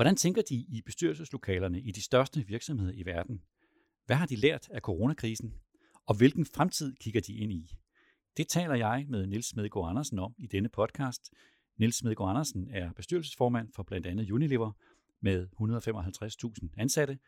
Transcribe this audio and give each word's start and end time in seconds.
Hvordan 0.00 0.16
tænker 0.16 0.42
de 0.42 0.54
i 0.54 0.82
bestyrelseslokalerne 0.86 1.80
i 1.80 1.90
de 1.90 2.02
største 2.02 2.46
virksomheder 2.46 2.92
i 2.92 3.06
verden? 3.06 3.42
Hvad 4.06 4.16
har 4.16 4.26
de 4.26 4.36
lært 4.36 4.68
af 4.70 4.80
coronakrisen? 4.80 5.54
Og 6.06 6.16
hvilken 6.16 6.46
fremtid 6.46 6.94
kigger 7.00 7.20
de 7.20 7.34
ind 7.34 7.52
i? 7.52 7.74
Det 8.36 8.48
taler 8.48 8.74
jeg 8.74 9.06
med 9.08 9.26
Nils 9.26 9.46
Smedgaard 9.46 9.90
Andersen 9.90 10.18
om 10.18 10.34
i 10.38 10.46
denne 10.46 10.68
podcast. 10.68 11.32
Nils 11.76 11.96
Smedgaard 11.96 12.30
Andersen 12.30 12.70
er 12.70 12.92
bestyrelsesformand 12.92 13.68
for 13.74 13.82
blandt 13.82 14.06
andet 14.06 14.30
Unilever 14.30 14.72
med 15.20 15.48
155.000 16.64 16.68
ansatte, 16.76 17.18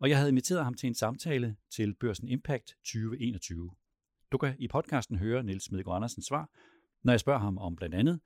og 0.00 0.08
jeg 0.08 0.16
havde 0.16 0.30
inviteret 0.30 0.64
ham 0.64 0.74
til 0.74 0.86
en 0.86 0.94
samtale 0.94 1.56
til 1.70 1.94
Børsen 1.94 2.28
Impact 2.28 2.66
2021. 2.66 3.70
Du 4.32 4.38
kan 4.38 4.54
i 4.58 4.68
podcasten 4.68 5.16
høre 5.16 5.42
Nils 5.42 5.64
Smedgaard 5.64 5.96
Andersens 5.96 6.26
svar, 6.26 6.50
når 7.02 7.12
jeg 7.12 7.20
spørger 7.20 7.40
ham 7.40 7.58
om 7.58 7.76
blandt 7.76 7.94
andet, 7.94 8.20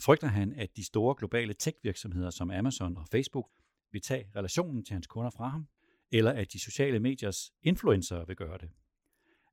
frygter 0.00 0.28
han, 0.28 0.52
at 0.52 0.76
de 0.76 0.84
store 0.84 1.14
globale 1.18 1.54
tech-virksomheder 1.54 2.30
som 2.30 2.50
Amazon 2.50 2.96
og 2.96 3.08
Facebook 3.08 3.50
vil 3.92 4.02
tage 4.02 4.30
relationen 4.36 4.84
til 4.84 4.92
hans 4.92 5.06
kunder 5.06 5.30
fra 5.30 5.48
ham, 5.48 5.66
eller 6.12 6.32
at 6.32 6.52
de 6.52 6.60
sociale 6.60 7.00
mediers 7.00 7.52
influencer 7.62 8.24
vil 8.24 8.36
gøre 8.36 8.58
det. 8.58 8.70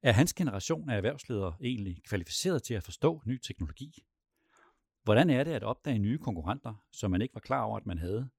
Er 0.04 0.12
hans 0.12 0.34
generation 0.34 0.90
af 0.90 0.98
erhvervsledere 0.98 1.56
egentlig 1.62 2.04
kvalificeret 2.04 2.64
til 2.64 2.74
at 2.74 2.84
forstå 2.84 3.22
ny 3.26 3.40
teknologi? 3.48 4.04
Hvordan 5.04 5.30
er 5.30 5.44
det 5.44 5.52
at 5.52 5.64
opdage 5.64 6.00
nye 6.00 6.18
konkurrenter, 6.18 6.86
som 6.92 7.12
man 7.12 7.22
ikke 7.22 7.34
var 7.34 7.42
klar 7.42 7.64
over, 7.64 7.78
at 7.78 7.86
man 7.86 7.98
havde? 7.98 8.30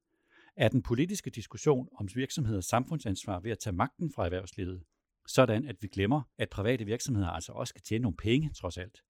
Er 0.57 0.69
den 0.69 0.83
politiske 0.83 1.31
diskussion 1.31 1.89
om 1.99 2.09
virksomheders 2.15 2.65
samfundsansvar 2.65 3.41
ved 3.41 3.51
at 3.51 3.59
tage 3.59 3.77
magten 3.77 4.13
fra 4.15 4.25
erhvervslivet, 4.25 4.85
sådan 5.27 5.69
at 5.69 5.77
vi 5.81 5.89
glemmer, 5.89 6.23
at 6.39 6.51
private 6.51 6.85
virksomheder 6.85 7.29
altså 7.29 7.53
også 7.53 7.71
skal 7.71 7.83
tjene 7.83 8.03
nogle 8.03 8.17
penge 8.17 8.51
trods 8.55 8.79
alt? 8.79 9.03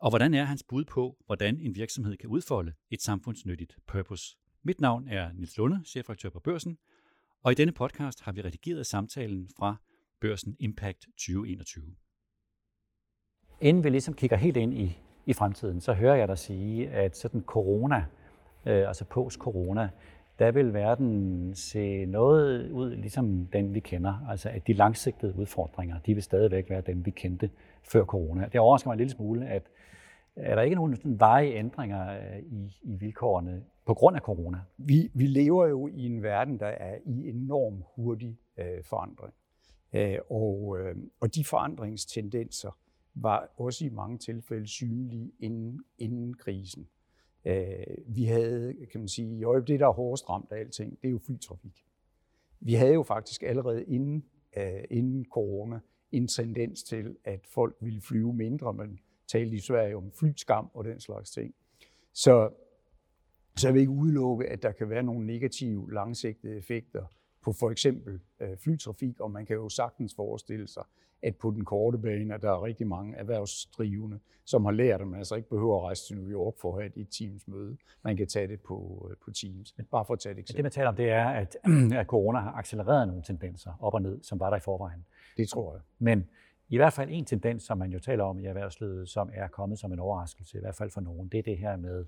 Og 0.00 0.10
hvordan 0.10 0.34
er 0.34 0.44
hans 0.44 0.62
bud 0.62 0.84
på, 0.84 1.16
hvordan 1.26 1.58
en 1.60 1.74
virksomhed 1.74 2.16
kan 2.16 2.28
udfolde 2.28 2.72
et 2.90 3.02
samfundsnyttigt 3.02 3.76
purpose? 3.86 4.36
Mit 4.62 4.80
navn 4.80 5.08
er 5.08 5.32
Nils 5.32 5.56
Lunde, 5.56 5.84
chefredaktør 5.84 6.30
på 6.30 6.40
Børsen, 6.40 6.78
og 7.42 7.52
i 7.52 7.54
denne 7.54 7.72
podcast 7.72 8.20
har 8.20 8.32
vi 8.32 8.42
redigeret 8.42 8.86
samtalen 8.86 9.48
fra 9.58 9.76
Børsen 10.20 10.56
Impact 10.60 11.00
2021. 11.00 11.84
Inden 13.60 13.84
vi 13.84 13.88
ligesom 13.88 14.14
kigger 14.14 14.36
helt 14.36 14.56
ind 14.56 14.74
i, 14.74 14.98
i 15.26 15.32
fremtiden, 15.32 15.80
så 15.80 15.92
hører 15.92 16.16
jeg 16.16 16.28
dig 16.28 16.38
sige, 16.38 16.90
at 16.90 17.16
sådan 17.16 17.42
corona, 17.42 18.06
øh, 18.66 18.88
altså 18.88 19.04
post-corona, 19.04 19.90
der 20.38 20.50
vil 20.50 20.74
verden 20.74 21.54
se 21.54 22.06
noget 22.06 22.70
ud 22.70 22.96
ligesom 22.96 23.46
den, 23.46 23.74
vi 23.74 23.80
kender. 23.80 24.26
Altså 24.28 24.48
at 24.48 24.66
de 24.66 24.72
langsigtede 24.72 25.34
udfordringer, 25.36 25.98
de 25.98 26.14
vil 26.14 26.22
stadigvæk 26.22 26.70
være 26.70 26.80
dem, 26.80 27.06
vi 27.06 27.10
kendte 27.10 27.50
før 27.82 28.04
corona. 28.04 28.48
Det 28.52 28.60
overrasker 28.60 28.88
mig 28.88 28.94
en 28.94 28.98
lille 28.98 29.10
smule, 29.10 29.48
at 29.48 29.62
er 30.36 30.54
der 30.54 30.62
ikke 30.62 30.76
nogen 30.76 30.98
veje 31.04 31.48
ændringer 31.52 32.10
øh, 32.10 32.38
i, 32.38 32.76
i 32.82 32.96
vilkårene 32.96 33.62
på 33.86 33.94
grund 33.94 34.16
af 34.16 34.22
corona? 34.22 34.58
Vi, 34.76 35.10
vi 35.14 35.26
lever 35.26 35.66
jo 35.66 35.88
i 35.88 36.06
en 36.06 36.22
verden, 36.22 36.60
der 36.60 36.66
er 36.66 36.98
i 37.04 37.28
enorm 37.28 37.84
hurtig 37.96 38.38
øh, 38.58 38.84
forandring. 38.84 39.34
Øh, 39.92 40.18
og, 40.30 40.78
øh, 40.80 40.96
og 41.20 41.34
de 41.34 41.44
forandringstendenser 41.44 42.78
var 43.14 43.50
også 43.56 43.84
i 43.84 43.88
mange 43.88 44.18
tilfælde 44.18 44.66
synlige 44.66 45.32
inden, 45.40 45.84
inden 45.98 46.34
krisen. 46.34 46.88
Øh, 47.48 47.96
vi 48.06 48.24
havde, 48.24 48.74
kan 48.92 49.00
man 49.00 49.08
sige, 49.08 49.38
jo, 49.38 49.60
det 49.60 49.80
der 49.80 49.86
er 49.86 49.92
hårdest 49.92 50.30
ramt 50.30 50.52
af 50.52 50.58
alting, 50.58 50.98
det 51.02 51.08
er 51.08 51.12
jo 51.12 51.18
flytrafik. 51.18 51.84
Vi 52.60 52.74
havde 52.74 52.94
jo 52.94 53.02
faktisk 53.02 53.42
allerede 53.42 53.84
inden, 53.84 54.24
øh, 54.56 54.84
inden 54.90 55.24
corona 55.24 55.80
en 56.12 56.28
tendens 56.28 56.82
til, 56.82 57.16
at 57.24 57.46
folk 57.46 57.76
ville 57.80 58.00
flyve 58.00 58.32
mindre, 58.32 58.72
Man 58.72 58.98
talte 59.26 59.56
i 59.56 59.60
Sverige 59.60 59.96
om 59.96 60.12
flyskam 60.12 60.70
og 60.74 60.84
den 60.84 61.00
slags 61.00 61.30
ting. 61.30 61.54
Så, 62.12 62.50
så 63.56 63.68
jeg 63.68 63.74
vil 63.74 63.80
ikke 63.80 63.92
udelukke, 63.92 64.46
at 64.46 64.62
der 64.62 64.72
kan 64.72 64.90
være 64.90 65.02
nogle 65.02 65.26
negative 65.26 65.92
langsigtede 65.92 66.56
effekter 66.56 67.06
på 67.48 67.52
for 67.52 67.70
eksempel 67.70 68.20
øh, 68.40 68.56
flytrafik, 68.56 69.20
og 69.20 69.30
man 69.30 69.46
kan 69.46 69.56
jo 69.56 69.68
sagtens 69.68 70.14
forestille 70.14 70.68
sig, 70.68 70.82
at 71.22 71.36
på 71.36 71.50
den 71.50 71.64
korte 71.64 71.98
bane, 71.98 72.34
at 72.34 72.42
der 72.42 72.50
er 72.50 72.64
rigtig 72.64 72.86
mange 72.86 73.16
erhvervsdrivende, 73.16 74.18
som 74.44 74.64
har 74.64 74.72
lært, 74.72 75.00
at 75.00 75.06
man 75.06 75.18
altså 75.18 75.34
ikke 75.34 75.48
behøver 75.48 75.76
at 75.76 75.82
rejse 75.82 76.06
til 76.06 76.16
New 76.16 76.30
York 76.30 76.54
for 76.60 76.76
at 76.76 76.82
have 76.82 76.92
et 76.96 77.08
Teams 77.10 77.48
møde. 77.48 77.76
Man 78.02 78.16
kan 78.16 78.26
tage 78.26 78.48
det 78.48 78.60
på, 78.60 79.08
øh, 79.10 79.16
på 79.24 79.30
Teams. 79.30 79.74
Bare 79.90 80.04
for 80.04 80.14
at 80.14 80.20
tage 80.20 80.32
et 80.32 80.38
eksempel. 80.38 80.56
Det, 80.56 80.64
man 80.64 80.72
taler 80.72 80.88
om, 80.88 80.96
det 80.96 81.10
er, 81.10 81.28
at, 81.28 81.56
at 82.00 82.06
corona 82.06 82.38
har 82.38 82.52
accelereret 82.52 83.08
nogle 83.08 83.22
tendenser 83.22 83.72
op 83.80 83.94
og 83.94 84.02
ned, 84.02 84.22
som 84.22 84.40
var 84.40 84.50
der 84.50 84.56
i 84.56 84.60
forvejen. 84.60 85.06
Det 85.36 85.48
tror 85.48 85.74
jeg. 85.74 85.82
Men 85.98 86.28
i 86.68 86.76
hvert 86.76 86.92
fald 86.92 87.10
en 87.12 87.24
tendens, 87.24 87.62
som 87.62 87.78
man 87.78 87.92
jo 87.92 87.98
taler 87.98 88.24
om 88.24 88.38
i 88.38 88.46
erhvervslivet, 88.46 89.08
som 89.08 89.30
er 89.34 89.48
kommet 89.48 89.78
som 89.78 89.92
en 89.92 89.98
overraskelse, 89.98 90.58
i 90.58 90.60
hvert 90.60 90.74
fald 90.74 90.90
for 90.90 91.00
nogen, 91.00 91.28
det 91.28 91.38
er 91.38 91.42
det 91.42 91.58
her 91.58 91.76
med, 91.76 92.04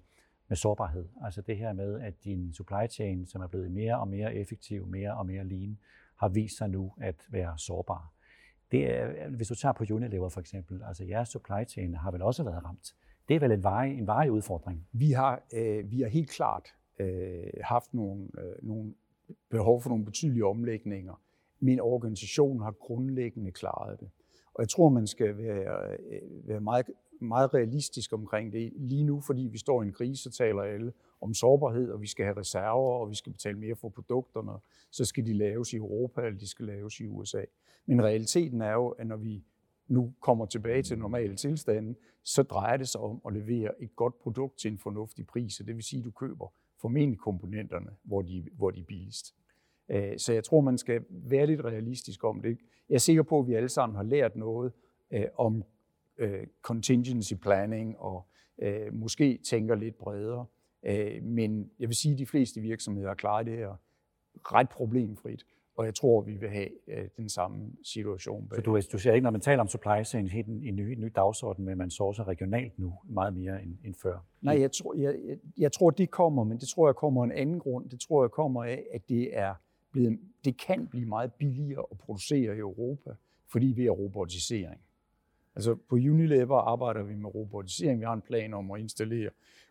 med 0.50 0.56
sårbarhed. 0.56 1.05
Altså 1.25 1.43
det 1.43 1.56
her 1.56 1.72
med, 1.72 2.00
at 2.00 2.25
din 2.25 2.53
supply 2.53 2.88
chain, 2.91 3.27
som 3.27 3.43
er 3.43 3.47
blevet 3.47 3.71
mere 3.71 4.00
og 4.00 4.09
mere 4.09 4.34
effektiv, 4.34 4.87
mere 4.87 5.16
og 5.16 5.27
mere 5.27 5.44
lean, 5.44 5.78
har 6.16 6.28
vist 6.28 6.59
sig 6.59 6.69
nu 6.69 6.93
at 7.00 7.27
være 7.31 7.59
sårbar. 7.59 8.12
Det 8.72 8.91
er, 8.91 9.28
hvis 9.28 9.49
du 9.49 9.55
tager 9.55 9.72
på 9.72 9.84
Unilever 9.91 10.28
for 10.28 10.41
eksempel, 10.41 10.83
altså 10.87 11.05
jeres 11.05 11.28
supply 11.28 11.65
chain 11.69 11.94
har 11.94 12.11
vel 12.11 12.22
også 12.22 12.44
været 12.44 12.65
ramt. 12.65 12.94
Det 13.28 13.37
er 13.37 13.41
vel 13.41 13.53
en 13.53 13.65
varig, 13.65 13.99
en 13.99 14.06
varig 14.06 14.33
udfordring? 14.33 14.87
Vi 14.93 15.11
har, 15.11 15.43
øh, 15.55 15.91
vi 15.91 16.00
har 16.00 16.09
helt 16.09 16.31
klart 16.31 16.69
øh, 16.99 17.53
haft 17.62 17.94
nogle, 17.94 18.28
øh, 18.38 18.69
nogle 18.69 18.94
behov 19.50 19.82
for 19.82 19.91
nogle 19.91 20.05
betydelige 20.05 20.47
omlægninger. 20.47 21.22
Min 21.61 21.81
organisation 21.81 22.61
har 22.61 22.71
grundlæggende 22.71 23.53
klaret 23.53 24.00
det. 24.00 24.11
Og 24.55 24.62
jeg 24.62 24.69
tror, 24.69 24.88
man 24.88 25.06
skal 25.06 25.38
være, 25.38 25.97
øh, 26.11 26.49
være 26.49 26.61
meget, 26.61 26.87
meget 27.22 27.54
realistisk 27.54 28.12
omkring 28.12 28.53
det. 28.53 28.72
Lige 28.76 29.04
nu, 29.04 29.20
fordi 29.20 29.42
vi 29.42 29.58
står 29.58 29.82
i 29.82 29.86
en 29.86 29.92
krise, 29.92 30.22
så 30.22 30.31
taler 30.31 30.62
alle 30.62 30.92
om 31.20 31.34
sårbarhed, 31.34 31.91
og 31.91 32.00
vi 32.03 32.06
skal 32.06 32.25
have 32.25 32.36
reserver, 32.36 32.94
og 32.94 33.10
vi 33.10 33.14
skal 33.14 33.32
betale 33.32 33.58
mere 33.58 33.76
for 33.76 33.88
produkterne. 33.88 34.53
Så 34.91 35.04
skal 35.04 35.26
de 35.26 35.32
laves 35.32 35.72
i 35.72 35.76
Europa, 35.76 36.20
eller 36.20 36.38
de 36.38 36.48
skal 36.48 36.66
laves 36.66 37.00
i 37.00 37.06
USA. 37.06 37.44
Men 37.86 38.04
realiteten 38.04 38.60
er 38.60 38.72
jo, 38.72 38.88
at 38.88 39.06
når 39.06 39.16
vi 39.16 39.44
nu 39.88 40.12
kommer 40.20 40.47
tilbage 40.47 40.82
til 40.82 40.98
normale 40.98 41.36
tilstanden, 41.36 41.97
så 42.25 42.42
drejer 42.42 42.76
det 42.76 42.88
sig 42.88 43.00
om 43.00 43.20
at 43.26 43.32
levere 43.32 43.82
et 43.82 43.97
godt 43.97 44.19
produkt 44.19 44.58
til 44.58 44.72
en 44.72 44.78
fornuftig 44.78 45.26
pris. 45.26 45.56
det 45.56 45.76
vil 45.76 45.82
sige, 45.82 46.00
at 46.00 46.04
du 46.04 46.10
køber 46.10 46.52
formentlig 46.81 47.19
komponenterne, 47.19 47.91
hvor 48.02 48.22
de, 48.22 48.48
hvor 48.52 48.70
de 48.70 48.81
er 48.81 48.84
billigst. 48.84 49.34
Øh, 49.88 50.19
så 50.19 50.32
jeg 50.32 50.44
tror, 50.44 50.60
man 50.60 50.78
skal 50.78 51.04
være 51.10 51.47
lidt 51.47 51.64
realistisk 51.64 52.25
om 52.25 52.42
det. 52.42 52.58
Jeg 52.88 52.94
er 52.94 52.98
sikker 52.98 53.22
på, 53.22 53.38
at 53.38 53.47
vi 53.47 53.54
alle 53.54 53.69
sammen 53.69 53.97
har 53.97 54.02
lært 54.02 54.37
noget 54.37 54.72
øh, 55.10 55.25
om 55.38 55.64
øh, 56.20 56.47
contingency 56.62 57.34
planning 57.34 57.98
og 57.98 58.26
måske 58.92 59.38
tænker 59.44 59.75
lidt 59.75 59.98
bredere. 59.98 60.47
Men 61.22 61.70
jeg 61.78 61.88
vil 61.88 61.97
sige, 61.97 62.12
at 62.12 62.19
de 62.19 62.26
fleste 62.26 62.60
virksomheder 62.60 63.14
klarer 63.14 63.42
det 63.42 63.56
her 63.56 63.81
ret 64.36 64.69
problemfrit. 64.69 65.44
Og 65.76 65.86
jeg 65.86 65.94
tror, 65.94 66.20
vi 66.20 66.36
vil 66.36 66.48
have 66.48 66.69
den 67.16 67.28
samme 67.28 67.72
situation. 67.82 68.50
Så 68.54 68.60
du, 68.60 68.81
du 68.92 68.98
ser 68.98 69.12
ikke, 69.12 69.25
når 69.25 69.31
man 69.31 69.41
taler 69.41 69.60
om 69.60 69.69
supply 69.69 70.04
chain, 70.04 70.28
helt 70.28 70.47
en, 70.47 70.64
en, 70.64 70.76
ny, 70.76 70.81
en 70.81 71.00
ny 71.00 71.12
dagsorden, 71.16 71.64
men 71.64 71.78
man 71.78 71.91
sourcer 71.91 72.28
regionalt 72.28 72.78
nu 72.78 72.94
meget 73.04 73.34
mere 73.34 73.62
end, 73.62 73.76
end 73.84 73.94
før? 74.02 74.26
Nej, 74.41 74.60
jeg 74.60 74.72
tror, 74.72 74.94
jeg, 74.94 75.16
jeg, 75.28 75.37
jeg 75.58 75.72
tror, 75.72 75.91
det 75.91 76.10
kommer, 76.10 76.44
men 76.44 76.58
det 76.58 76.69
tror 76.69 76.88
jeg 76.88 76.94
kommer 76.94 77.25
en 77.25 77.32
anden 77.32 77.58
grund. 77.58 77.91
Det 77.91 78.00
tror 78.00 78.25
jeg 78.25 78.31
kommer 78.31 78.64
af, 78.64 78.87
at 78.92 79.08
det 79.08 79.38
er 79.38 79.54
blevet, 79.92 80.19
det 80.44 80.60
kan 80.60 80.87
blive 80.87 81.06
meget 81.06 81.32
billigere 81.32 81.84
at 81.91 81.98
producere 81.98 82.56
i 82.56 82.58
Europa, 82.58 83.10
fordi 83.52 83.66
vi 83.66 83.87
er 83.87 83.91
robotisering. 83.91 84.81
Altså 85.56 85.75
på 85.75 85.94
Unilever 85.94 86.56
arbejder 86.56 87.03
vi 87.03 87.15
med 87.15 87.34
robotisering. 87.34 88.00
Vi 88.00 88.05
har 88.05 88.12
en 88.12 88.21
plan 88.21 88.55
om 88.55 88.71
at 88.71 88.81
installere 88.81 89.31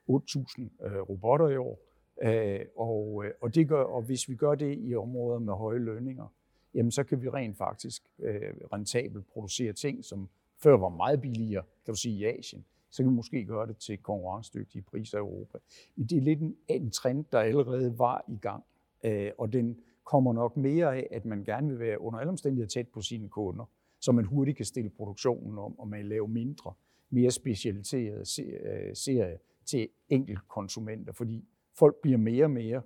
8.000 0.09 0.85
øh, 0.85 1.01
robotter 1.01 1.47
i 1.47 1.57
år. 1.57 1.79
Øh, 2.23 2.66
og, 2.78 3.25
øh, 3.25 3.31
og, 3.41 3.56
det 3.56 3.67
gør, 3.67 3.84
og 3.84 4.01
hvis 4.01 4.29
vi 4.29 4.35
gør 4.35 4.56
det 4.56 4.78
i 4.79 4.95
områder 4.95 5.40
med 5.40 5.53
høje 5.53 5.79
lønninger, 5.79 6.34
jamen 6.73 6.91
så 6.91 7.03
kan 7.03 7.22
vi 7.22 7.29
rent 7.29 7.57
faktisk 7.57 8.03
øh, 8.19 8.53
rentabelt 8.73 9.28
producere 9.28 9.73
ting, 9.73 10.06
som 10.06 10.29
før 10.57 10.78
var 10.78 10.90
meget 10.90 11.22
billigere, 11.22 11.63
kan 11.85 11.94
du 11.94 12.00
sige, 12.00 12.16
i 12.16 12.25
Asien. 12.25 12.66
Så 12.90 13.03
kan 13.03 13.11
vi 13.11 13.16
måske 13.16 13.46
gøre 13.46 13.67
det 13.67 13.78
til 13.78 13.97
konkurrencedygtige 13.97 14.81
priser 14.81 15.17
i 15.17 15.22
Europa. 15.22 15.57
Men 15.96 16.07
det 16.07 16.17
er 16.17 16.22
lidt 16.22 16.40
en, 16.40 16.56
en 16.67 16.91
trend, 16.91 17.25
der 17.31 17.40
allerede 17.40 18.00
var 18.00 18.25
i 18.28 18.37
gang. 18.41 18.64
Øh, 19.03 19.31
og 19.37 19.53
den, 19.53 19.78
kommer 20.09 20.34
nok 20.34 20.58
mere 20.58 20.96
af, 20.96 21.08
at 21.11 21.26
man 21.26 21.43
gerne 21.43 21.67
vil 21.70 21.79
være 21.79 22.02
under 22.02 22.20
alle 22.20 22.29
omstændigheder 22.29 22.67
tæt 22.67 22.87
på 22.87 23.02
sine 23.02 23.29
kunder, 23.29 23.66
så 23.99 24.11
man 24.11 24.25
hurtigt 24.25 24.57
kan 24.57 24.66
stille 24.66 24.90
produktionen 24.90 25.57
om, 25.57 25.79
og 25.79 25.87
man 25.87 26.05
laver 26.05 26.28
mindre, 26.28 26.73
mere 27.09 27.31
specialiserede 27.31 28.19
øh, 28.19 28.96
serier 28.96 29.37
til 29.66 29.90
enkelt 30.09 30.47
konsumenter, 30.47 31.13
fordi 31.13 31.46
folk 31.79 31.96
bliver 32.01 32.17
mere 32.17 32.43
og 32.43 32.51
mere 32.51 32.81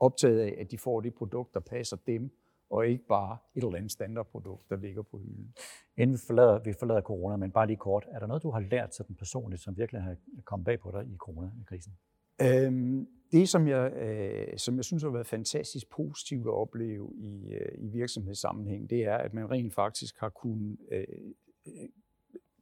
optaget 0.00 0.40
af, 0.40 0.56
at 0.58 0.70
de 0.70 0.78
får 0.78 1.00
det 1.00 1.14
produkt, 1.14 1.54
der 1.54 1.60
passer 1.60 1.96
dem, 2.06 2.30
og 2.70 2.86
ikke 2.86 3.06
bare 3.06 3.38
et 3.54 3.64
eller 3.64 3.76
andet 3.76 3.92
standardprodukt, 3.92 4.70
der 4.70 4.76
ligger 4.76 5.02
på 5.02 5.18
hylden. 5.18 5.54
Inden 5.96 6.14
vi 6.14 6.20
forlader, 6.26 6.58
vi 6.58 6.72
forlader 6.72 7.00
corona, 7.00 7.36
men 7.36 7.50
bare 7.50 7.66
lige 7.66 7.76
kort, 7.76 8.06
er 8.10 8.18
der 8.18 8.26
noget, 8.26 8.42
du 8.42 8.50
har 8.50 8.60
lært 8.60 8.94
sådan 8.94 9.16
personligt, 9.16 9.62
som 9.62 9.76
virkelig 9.76 10.02
har 10.02 10.16
kommet 10.44 10.64
bag 10.64 10.80
på 10.80 10.90
dig 10.90 11.06
i 11.06 11.16
coronakrisen? 11.16 11.92
Øhm, 12.42 13.08
det, 13.32 13.48
som 13.48 13.68
jeg, 13.68 13.92
øh, 13.92 14.58
som 14.58 14.76
jeg 14.76 14.84
synes 14.84 15.02
har 15.02 15.10
været 15.10 15.26
fantastisk 15.26 15.90
positivt 15.90 16.46
at 16.46 16.52
opleve 16.52 17.12
i, 17.16 17.52
øh, 17.52 17.84
i 17.84 17.88
virksomhedssammenhæng, 17.88 18.90
det 18.90 19.04
er, 19.04 19.16
at 19.16 19.34
man 19.34 19.50
rent 19.50 19.74
faktisk 19.74 20.18
har 20.18 20.28
kunnet 20.28 20.78
øh, 20.92 21.04
øh, 21.66 21.88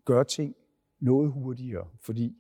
gøre 0.05 0.25
ting 0.25 0.57
noget 1.01 1.33
hurtigere. 1.33 1.89
Fordi 2.01 2.37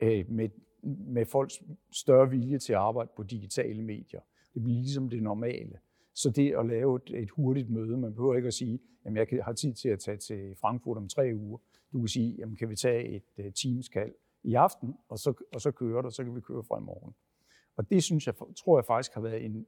øh, 0.00 0.30
med, 0.30 0.48
med 0.82 1.26
folks 1.26 1.62
større 1.92 2.30
vilje 2.30 2.58
til 2.58 2.72
at 2.72 2.78
arbejde 2.78 3.10
på 3.16 3.22
digitale 3.22 3.82
medier. 3.82 4.20
Det 4.54 4.62
bliver 4.62 4.78
ligesom 4.78 5.08
det 5.08 5.22
normale. 5.22 5.78
Så 6.14 6.30
det 6.30 6.54
at 6.58 6.66
lave 6.66 6.96
et, 6.96 7.22
et 7.22 7.30
hurtigt 7.30 7.70
møde, 7.70 7.96
man 7.96 8.14
behøver 8.14 8.34
ikke 8.34 8.46
at 8.46 8.54
sige, 8.54 8.80
at 9.04 9.14
jeg 9.14 9.44
har 9.44 9.52
tid 9.52 9.74
til 9.74 9.88
at 9.88 10.00
tage 10.00 10.16
til 10.16 10.56
Frankfurt 10.60 10.96
om 10.96 11.08
tre 11.08 11.32
uger. 11.34 11.58
Du 11.92 11.98
kan 11.98 12.08
sige, 12.08 12.34
jamen 12.38 12.56
kan 12.56 12.68
vi 12.68 12.76
tage 12.76 13.08
et 13.08 13.22
øh, 13.38 13.46
uh, 13.46 13.52
teamskald 13.52 14.14
i 14.42 14.54
aften, 14.54 14.94
og 15.08 15.18
så, 15.18 15.34
og 15.52 15.60
så 15.60 15.70
kører 15.70 15.96
det, 15.96 16.06
og 16.06 16.12
så 16.12 16.24
kan 16.24 16.34
vi 16.34 16.40
køre 16.40 16.64
fra 16.64 16.78
i 16.78 16.82
morgen. 16.82 17.14
Og 17.76 17.90
det 17.90 18.02
synes 18.02 18.26
jeg, 18.26 18.34
tror 18.56 18.78
jeg 18.78 18.84
faktisk 18.84 19.14
har 19.14 19.20
været 19.20 19.44
en, 19.44 19.66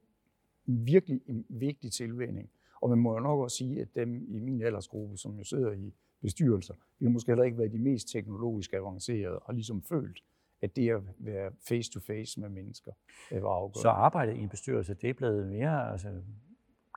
en 0.67 0.85
virkelig 0.85 1.21
en 1.27 1.45
vigtig 1.49 1.91
tilvænning. 1.91 2.49
Og 2.81 2.89
man 2.89 2.99
må 2.99 3.13
jo 3.13 3.19
nok 3.19 3.39
også 3.39 3.57
sige, 3.57 3.81
at 3.81 3.87
dem 3.95 4.35
i 4.35 4.39
min 4.39 4.61
aldersgruppe, 4.61 5.17
som 5.17 5.37
jo 5.37 5.43
sidder 5.43 5.71
i 5.71 5.93
bestyrelser, 6.21 6.73
vi 6.99 7.05
har 7.05 7.11
måske 7.11 7.31
heller 7.31 7.43
ikke 7.43 7.57
været 7.57 7.71
de 7.71 7.79
mest 7.79 8.07
teknologisk 8.11 8.73
avancerede, 8.73 9.39
og 9.39 9.53
ligesom 9.53 9.81
følt, 9.81 10.23
at 10.61 10.75
det 10.75 10.89
at 10.89 11.01
være 11.17 11.51
face-to-face 11.67 12.39
med 12.39 12.49
mennesker 12.49 12.91
øh, 13.31 13.43
var 13.43 13.49
afgørende. 13.49 13.81
Så 13.81 13.89
arbejdet 13.89 14.35
i 14.35 14.39
en 14.39 14.49
bestyrelse, 14.49 14.93
det 14.93 15.09
er 15.09 15.13
blevet 15.13 15.47
mere, 15.47 15.91
altså, 15.91 16.09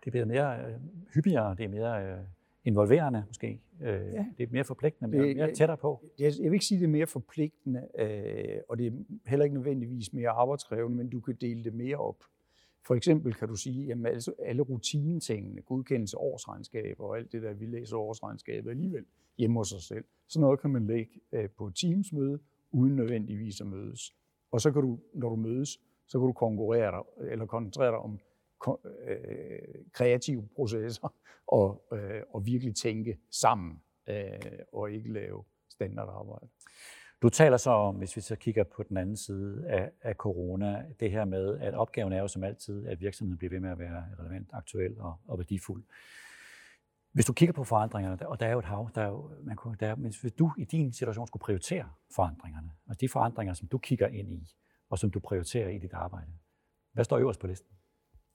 det 0.00 0.06
er 0.06 0.10
blevet 0.10 0.28
mere 0.28 0.66
øh, 0.66 0.80
hyppigere, 1.14 1.54
det 1.54 1.64
er 1.64 1.68
mere 1.68 2.12
øh, 2.12 2.24
involverende 2.64 3.24
måske. 3.26 3.60
Øh, 3.80 3.88
ja. 3.88 4.26
Det 4.38 4.42
er 4.42 4.48
mere 4.50 4.64
forpligtende, 4.64 5.10
mere, 5.10 5.34
mere 5.34 5.54
tættere 5.54 5.76
på. 5.76 6.04
Jeg, 6.18 6.32
jeg 6.40 6.50
vil 6.50 6.52
ikke 6.52 6.64
sige, 6.64 6.78
det 6.78 6.84
er 6.84 6.90
mere 6.90 7.06
forpligtende, 7.06 7.88
øh, 7.98 8.60
og 8.68 8.78
det 8.78 8.86
er 8.86 8.90
heller 9.26 9.44
ikke 9.44 9.54
nødvendigvis 9.54 10.12
mere 10.12 10.28
arbejdskrævende, 10.28 10.96
men 10.96 11.08
du 11.08 11.20
kan 11.20 11.36
dele 11.40 11.64
det 11.64 11.74
mere 11.74 11.96
op. 11.96 12.24
For 12.86 12.94
eksempel 12.94 13.34
kan 13.34 13.48
du 13.48 13.54
sige, 13.54 13.92
at 13.92 14.06
altså 14.06 14.32
alle 14.38 14.62
rutinetingene, 14.62 15.62
godkendelse 15.62 16.18
årsregnskaber 16.18 17.04
og 17.04 17.16
alt 17.16 17.32
det 17.32 17.42
der, 17.42 17.52
vi 17.52 17.66
læser 17.66 17.96
årsregnskabet 17.96 18.70
alligevel 18.70 19.04
hjemme 19.38 19.60
hos 19.60 19.68
sig 19.68 19.82
selv. 19.82 20.04
Så 20.28 20.40
noget 20.40 20.60
kan 20.60 20.70
man 20.70 20.86
lægge 20.86 21.10
øh, 21.32 21.48
på 21.48 21.66
et 21.66 21.74
Teams-møde, 21.74 22.38
uden 22.72 22.96
nødvendigvis 22.96 23.60
at 23.60 23.66
mødes. 23.66 24.14
Og 24.50 24.60
så 24.60 24.72
kan 24.72 24.82
du, 24.82 24.98
når 25.14 25.28
du 25.28 25.36
mødes, 25.36 25.80
så 26.06 26.18
kan 26.18 26.26
du 26.26 26.32
konkurrere 26.32 26.90
dig, 26.90 27.30
eller 27.32 27.46
koncentrere 27.46 27.90
dig 27.90 27.98
om 27.98 28.18
Øh, 29.06 29.84
kreative 29.92 30.48
processer 30.56 31.14
og, 31.58 31.84
øh, 31.92 32.22
og 32.34 32.46
virkelig 32.46 32.76
tænke 32.76 33.18
sammen 33.30 33.82
øh, 34.08 34.58
og 34.72 34.92
ikke 34.92 35.12
lave 35.12 35.44
standardarbejde. 35.68 36.48
Du 37.22 37.28
taler 37.28 37.56
så 37.56 37.70
om, 37.70 37.94
hvis 37.94 38.16
vi 38.16 38.20
så 38.20 38.36
kigger 38.36 38.64
på 38.64 38.82
den 38.82 38.96
anden 38.96 39.16
side 39.16 39.66
af, 39.68 39.90
af 40.02 40.14
corona, 40.14 40.84
det 41.00 41.10
her 41.10 41.24
med, 41.24 41.58
at 41.58 41.74
opgaven 41.74 42.12
er 42.12 42.20
jo 42.20 42.28
som 42.28 42.44
altid, 42.44 42.86
at 42.86 43.00
virksomheden 43.00 43.38
bliver 43.38 43.50
ved 43.50 43.60
med 43.60 43.70
at 43.70 43.78
være 43.78 44.04
relevant, 44.18 44.50
aktuel 44.52 45.00
og, 45.00 45.16
og 45.28 45.38
værdifuld. 45.38 45.84
Hvis 47.12 47.26
du 47.26 47.32
kigger 47.32 47.52
på 47.52 47.64
forandringerne, 47.64 48.28
og 48.28 48.40
der 48.40 48.46
er 48.46 48.52
jo 48.52 48.58
et 48.58 48.64
hav, 48.64 48.90
der 48.94 49.02
er 49.02 49.08
jo, 49.08 49.30
man 49.42 49.56
kunne, 49.56 49.76
der, 49.80 49.96
men 49.96 50.12
hvis 50.20 50.32
du 50.32 50.52
i 50.58 50.64
din 50.64 50.92
situation 50.92 51.26
skulle 51.26 51.40
prioritere 51.40 51.88
forandringerne, 52.14 52.70
og 52.86 53.00
de 53.00 53.08
forandringer, 53.08 53.54
som 53.54 53.68
du 53.68 53.78
kigger 53.78 54.08
ind 54.08 54.32
i, 54.32 54.54
og 54.90 54.98
som 54.98 55.10
du 55.10 55.20
prioriterer 55.20 55.68
i 55.68 55.78
dit 55.78 55.92
arbejde, 55.92 56.32
hvad 56.92 57.04
står 57.04 57.18
øverst 57.18 57.40
på 57.40 57.46
listen? 57.46 57.79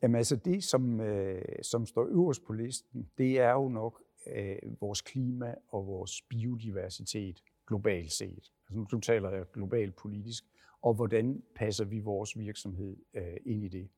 Jamen 0.01 0.15
altså 0.15 0.35
det, 0.35 0.63
som, 0.63 0.99
øh, 1.01 1.41
som 1.61 1.85
står 1.85 2.05
øverst 2.05 2.43
på 2.45 2.53
listen, 2.53 3.09
det 3.17 3.39
er 3.39 3.51
jo 3.51 3.69
nok 3.69 4.03
øh, 4.35 4.81
vores 4.81 5.01
klima 5.01 5.55
og 5.67 5.87
vores 5.87 6.21
biodiversitet 6.21 7.43
globalt 7.67 8.11
set. 8.11 8.51
Altså 8.69 8.85
nu, 8.91 8.99
taler 8.99 9.29
jeg 9.29 9.51
globalt 9.53 9.95
politisk, 9.95 10.43
og 10.81 10.93
hvordan 10.93 11.43
passer 11.55 11.85
vi 11.85 11.99
vores 11.99 12.37
virksomhed 12.37 12.97
øh, 13.13 13.37
ind 13.45 13.63
i 13.63 13.67
det. 13.67 13.89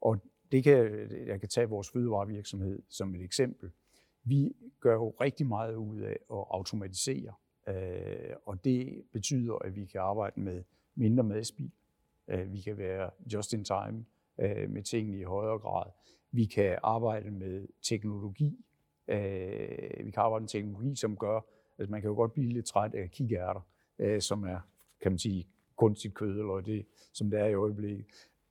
Og 0.00 0.22
det 0.52 0.64
kan, 0.64 1.08
jeg 1.26 1.40
kan 1.40 1.48
tage 1.48 1.68
vores 1.68 1.90
fødevarevirksomhed 1.90 2.82
som 2.88 3.14
et 3.14 3.22
eksempel. 3.22 3.70
Vi 4.24 4.52
gør 4.80 4.94
jo 4.94 5.14
rigtig 5.20 5.46
meget 5.46 5.74
ud 5.74 6.00
af 6.00 6.18
at 6.30 6.44
automatisere, 6.50 7.32
øh, 7.68 8.34
og 8.46 8.64
det 8.64 9.02
betyder, 9.12 9.54
at 9.54 9.76
vi 9.76 9.84
kan 9.84 10.00
arbejde 10.00 10.40
med 10.40 10.62
mindre 10.94 11.24
madspil. 11.24 11.72
Øh, 12.28 12.52
vi 12.52 12.60
kan 12.60 12.78
være 12.78 13.10
just 13.32 13.52
in 13.52 13.64
time 13.64 14.04
øh, 14.38 14.70
med 14.70 14.82
tingene 14.82 15.18
i 15.18 15.22
højere 15.22 15.58
grad. 15.58 15.90
Vi 16.32 16.44
kan 16.44 16.78
arbejde 16.82 17.30
med 17.30 17.68
teknologi. 17.82 18.64
Øh, 19.08 20.06
vi 20.06 20.10
kan 20.10 20.22
arbejde 20.22 20.42
med 20.42 20.48
teknologi, 20.48 20.96
som 20.96 21.16
gør, 21.16 21.40
at 21.78 21.90
man 21.90 22.00
kan 22.00 22.08
jo 22.08 22.14
godt 22.14 22.32
blive 22.32 22.52
lidt 22.52 22.66
træt 22.66 22.94
af 22.94 23.10
kikærter, 23.10 23.66
øh, 23.98 24.20
som 24.20 24.44
er, 24.44 24.60
kan 25.00 25.12
man 25.12 25.18
sige, 25.18 25.48
kunstigt 25.76 26.14
kød, 26.14 26.38
eller 26.38 26.60
det, 26.60 26.86
som 27.12 27.30
det 27.30 27.40
er 27.40 27.46
i 27.46 27.54
øjeblikket. 27.54 28.06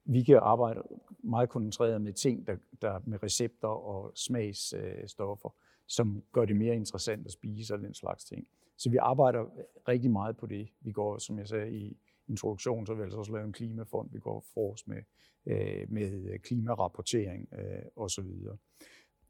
Vi 0.05 0.23
kan 0.23 0.39
arbejde 0.41 0.81
meget 1.23 1.49
koncentreret 1.49 2.01
med 2.01 2.13
ting, 2.13 2.47
der, 2.47 2.57
der 2.81 2.99
med 3.05 3.23
recepter 3.23 3.67
og 3.67 4.11
smagsstoffer 4.15 5.49
som 5.87 6.23
gør 6.31 6.45
det 6.45 6.55
mere 6.55 6.75
interessant 6.75 7.25
at 7.25 7.31
spise 7.31 7.73
og 7.73 7.79
den 7.79 7.93
slags 7.93 8.23
ting. 8.23 8.47
Så 8.77 8.89
vi 8.89 8.97
arbejder 8.97 9.45
rigtig 9.87 10.11
meget 10.11 10.37
på 10.37 10.45
det. 10.45 10.69
Vi 10.81 10.91
går, 10.91 11.17
som 11.17 11.39
jeg 11.39 11.47
sagde 11.47 11.71
i 11.71 11.97
introduktion, 12.27 12.85
så 12.85 12.93
har 12.93 12.97
vi 12.97 13.03
altså 13.03 13.19
også 13.19 13.31
lavet 13.31 13.45
en 13.45 13.53
klimafond. 13.53 14.09
Vi 14.11 14.19
går 14.19 14.45
for 14.53 14.73
os 14.73 14.87
med, 14.87 15.01
øh, 15.45 15.91
med 15.91 16.39
klimarapportering 16.39 17.49
øh, 17.53 17.83
osv. 17.95 18.25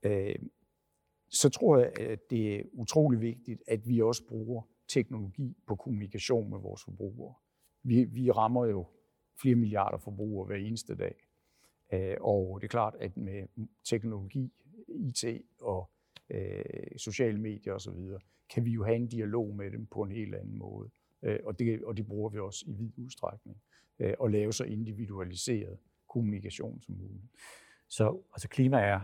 Øh, 0.03 0.35
så 1.29 1.49
tror 1.49 1.77
jeg, 1.77 1.91
at 1.99 2.29
det 2.29 2.55
er 2.55 2.63
utrolig 2.73 3.21
vigtigt, 3.21 3.63
at 3.67 3.87
vi 3.87 4.01
også 4.01 4.23
bruger 4.27 4.61
teknologi 4.87 5.57
på 5.67 5.75
kommunikation 5.75 6.49
med 6.49 6.59
vores 6.59 6.83
forbrugere. 6.83 7.33
Vi, 7.83 8.03
vi 8.03 8.31
rammer 8.31 8.65
jo 8.65 8.85
flere 9.41 9.55
milliarder 9.55 9.97
forbrugere 9.97 10.47
hver 10.47 10.55
eneste 10.55 10.95
dag. 10.95 11.15
Øh, 11.93 12.17
og 12.21 12.61
det 12.61 12.67
er 12.67 12.69
klart, 12.69 12.95
at 12.99 13.17
med 13.17 13.47
teknologi, 13.89 14.53
IT 14.87 15.25
og 15.61 15.91
øh, 16.29 16.97
sociale 16.97 17.39
medier 17.39 17.73
osv., 17.73 17.99
kan 18.49 18.65
vi 18.65 18.71
jo 18.71 18.83
have 18.83 18.95
en 18.95 19.07
dialog 19.07 19.55
med 19.55 19.71
dem 19.71 19.85
på 19.85 20.01
en 20.01 20.11
helt 20.11 20.35
anden 20.35 20.57
måde. 20.57 20.89
Øh, 21.23 21.39
og, 21.45 21.59
det, 21.59 21.83
og 21.83 21.97
det 21.97 22.07
bruger 22.07 22.29
vi 22.29 22.39
også 22.39 22.65
i 22.67 22.73
vid 22.73 22.91
udstrækning. 22.97 23.57
Øh, 23.99 24.13
at 24.23 24.31
lave 24.31 24.53
så 24.53 24.63
individualiseret 24.63 25.77
kommunikation 26.09 26.81
som 26.81 26.95
muligt. 26.95 27.25
Så 27.87 28.21
altså 28.33 28.47
klima 28.47 28.77
er 28.79 28.99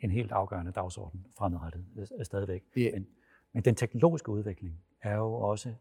en 0.00 0.10
helt 0.10 0.32
afgørende 0.32 0.72
dagsorden 0.72 1.26
fremadrettet 1.38 1.86
er 2.18 2.24
stadigvæk. 2.24 2.62
Det, 2.74 2.92
men, 2.92 3.06
men 3.52 3.64
den 3.64 3.74
teknologiske 3.74 4.28
udvikling 4.28 4.84
er 5.00 5.16
jo 5.16 5.34
også 5.34 5.74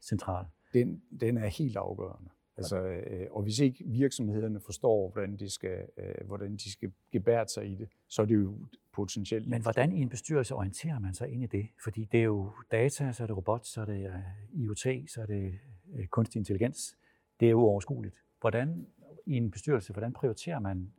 central. 0.00 0.46
Den, 0.72 1.02
den 1.20 1.38
er 1.38 1.46
helt 1.46 1.76
afgørende. 1.76 2.30
Altså, 2.56 2.78
øh, 2.78 3.26
og 3.30 3.42
hvis 3.42 3.58
ikke 3.58 3.84
virksomhederne 3.86 4.60
forstår, 4.60 5.10
hvordan 5.10 5.36
de 5.36 5.50
skal, 5.50 5.86
øh, 5.98 6.26
hvordan 6.26 6.56
de 6.56 6.72
skal 6.72 6.92
gebære 7.12 7.48
sig 7.48 7.70
i 7.70 7.74
det, 7.74 7.88
så 8.08 8.22
er 8.22 8.26
det 8.26 8.34
jo 8.34 8.58
potentielt. 8.92 9.48
Men 9.48 9.62
hvordan 9.62 9.92
i 9.92 10.00
en 10.00 10.08
bestyrelse 10.08 10.54
orienterer 10.54 10.98
man 10.98 11.14
sig 11.14 11.28
ind 11.28 11.42
i 11.42 11.46
det? 11.46 11.68
Fordi 11.84 12.04
det 12.04 12.20
er 12.20 12.24
jo 12.24 12.50
data, 12.70 13.12
så 13.12 13.22
er 13.22 13.26
det 13.26 13.36
robot, 13.36 13.66
så 13.66 13.80
er 13.80 13.84
det 13.84 14.06
uh, 14.54 14.60
IoT, 14.60 15.10
så 15.10 15.22
er 15.22 15.26
det 15.26 15.58
uh, 15.84 16.06
kunstig 16.06 16.38
intelligens. 16.38 16.96
Det 17.40 17.46
er 17.46 17.50
jo 17.50 17.60
overskueligt. 17.60 18.22
Hvordan 18.40 18.86
i 19.26 19.36
en 19.36 19.50
bestyrelse, 19.50 19.92
hvordan 19.92 20.12
prioriterer 20.12 20.60
man 20.60 20.92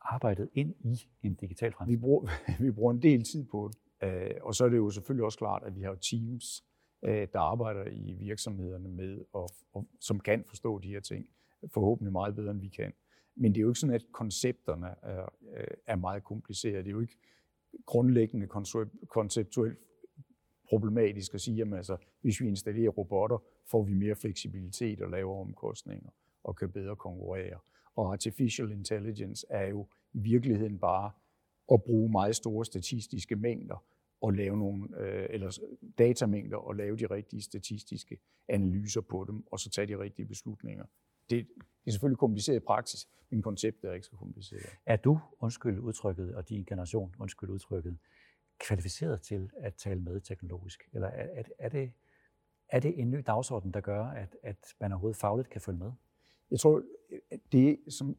arbejdet 0.00 0.48
ind 0.54 0.74
i 0.80 1.06
en 1.22 1.34
digital 1.34 1.72
fremtid? 1.72 1.96
Vi 1.96 2.00
bruger, 2.00 2.28
vi 2.64 2.70
bruger 2.70 2.92
en 2.92 3.02
del 3.02 3.24
tid 3.24 3.44
på 3.44 3.70
det. 3.72 3.78
Uh, 4.06 4.46
og 4.46 4.54
så 4.54 4.64
er 4.64 4.68
det 4.68 4.76
jo 4.76 4.90
selvfølgelig 4.90 5.24
også 5.24 5.38
klart, 5.38 5.62
at 5.66 5.76
vi 5.76 5.82
har 5.82 5.94
teams, 5.94 6.64
Øh, 7.04 7.28
der 7.32 7.38
arbejder 7.38 7.84
i 7.90 8.12
virksomhederne 8.12 8.88
med, 8.88 9.24
og, 9.32 9.48
og 9.72 9.86
som 10.00 10.20
kan 10.20 10.44
forstå 10.48 10.78
de 10.78 10.88
her 10.88 11.00
ting, 11.00 11.28
forhåbentlig 11.68 12.12
meget 12.12 12.34
bedre, 12.34 12.50
end 12.50 12.60
vi 12.60 12.68
kan. 12.68 12.92
Men 13.34 13.52
det 13.52 13.58
er 13.58 13.62
jo 13.62 13.68
ikke 13.68 13.80
sådan, 13.80 13.94
at 13.94 14.04
koncepterne 14.12 14.94
er, 15.02 15.28
øh, 15.56 15.66
er 15.86 15.96
meget 15.96 16.24
komplicerede. 16.24 16.78
Det 16.78 16.86
er 16.86 16.90
jo 16.90 17.00
ikke 17.00 17.18
grundlæggende 17.86 18.46
konceptuelt 19.08 19.78
problematisk 20.68 21.34
at 21.34 21.40
sige, 21.40 21.62
at 21.62 21.74
altså, 21.74 21.96
hvis 22.20 22.40
vi 22.40 22.48
installerer 22.48 22.90
robotter, 22.90 23.38
får 23.70 23.82
vi 23.82 23.94
mere 23.94 24.14
fleksibilitet 24.14 25.00
og 25.00 25.10
lavere 25.10 25.40
omkostninger 25.40 26.10
og 26.44 26.56
kan 26.56 26.72
bedre 26.72 26.96
konkurrere. 26.96 27.58
Og 27.94 28.12
artificial 28.12 28.70
intelligence 28.70 29.46
er 29.50 29.66
jo 29.68 29.86
i 30.12 30.18
virkeligheden 30.18 30.78
bare 30.78 31.10
at 31.72 31.82
bruge 31.82 32.10
meget 32.10 32.36
store 32.36 32.64
statistiske 32.64 33.36
mængder 33.36 33.84
og 34.22 34.32
lave 34.32 34.58
nogle, 34.58 35.00
øh, 35.00 35.26
eller 35.30 35.58
datamængder 35.98 36.56
og 36.56 36.74
lave 36.74 36.96
de 36.96 37.06
rigtige 37.06 37.42
statistiske 37.42 38.18
analyser 38.48 39.00
på 39.00 39.24
dem, 39.28 39.44
og 39.52 39.60
så 39.60 39.70
tage 39.70 39.86
de 39.86 39.98
rigtige 39.98 40.26
beslutninger. 40.26 40.84
Det, 41.30 41.46
det 41.56 41.86
er 41.86 41.90
selvfølgelig 41.90 42.18
kompliceret 42.18 42.56
i 42.56 42.60
praksis, 42.60 43.08
men 43.30 43.42
konceptet 43.42 43.90
er 43.90 43.94
ikke 43.94 44.06
så 44.06 44.16
kompliceret. 44.16 44.66
Er 44.86 44.96
du, 44.96 45.20
undskyld 45.40 45.78
udtrykket, 45.78 46.34
og 46.34 46.48
din 46.48 46.64
generation, 46.64 47.14
undskyld 47.18 47.50
udtrykket, 47.50 47.98
kvalificeret 48.58 49.20
til 49.20 49.50
at 49.56 49.74
tale 49.74 50.00
med 50.00 50.20
teknologisk? 50.20 50.88
Eller 50.92 51.08
er, 51.08 51.28
er, 51.32 51.42
er, 51.58 51.68
det, 51.68 51.92
er 52.68 52.80
det 52.80 53.00
en 53.00 53.10
ny 53.10 53.22
dagsorden, 53.26 53.74
der 53.74 53.80
gør, 53.80 54.04
at, 54.04 54.36
at 54.42 54.74
man 54.80 54.92
overhovedet 54.92 55.16
fagligt 55.16 55.50
kan 55.50 55.60
følge 55.60 55.78
med? 55.78 55.92
Jeg 56.50 56.60
tror, 56.60 56.82
det 57.52 57.78
som, 57.88 58.16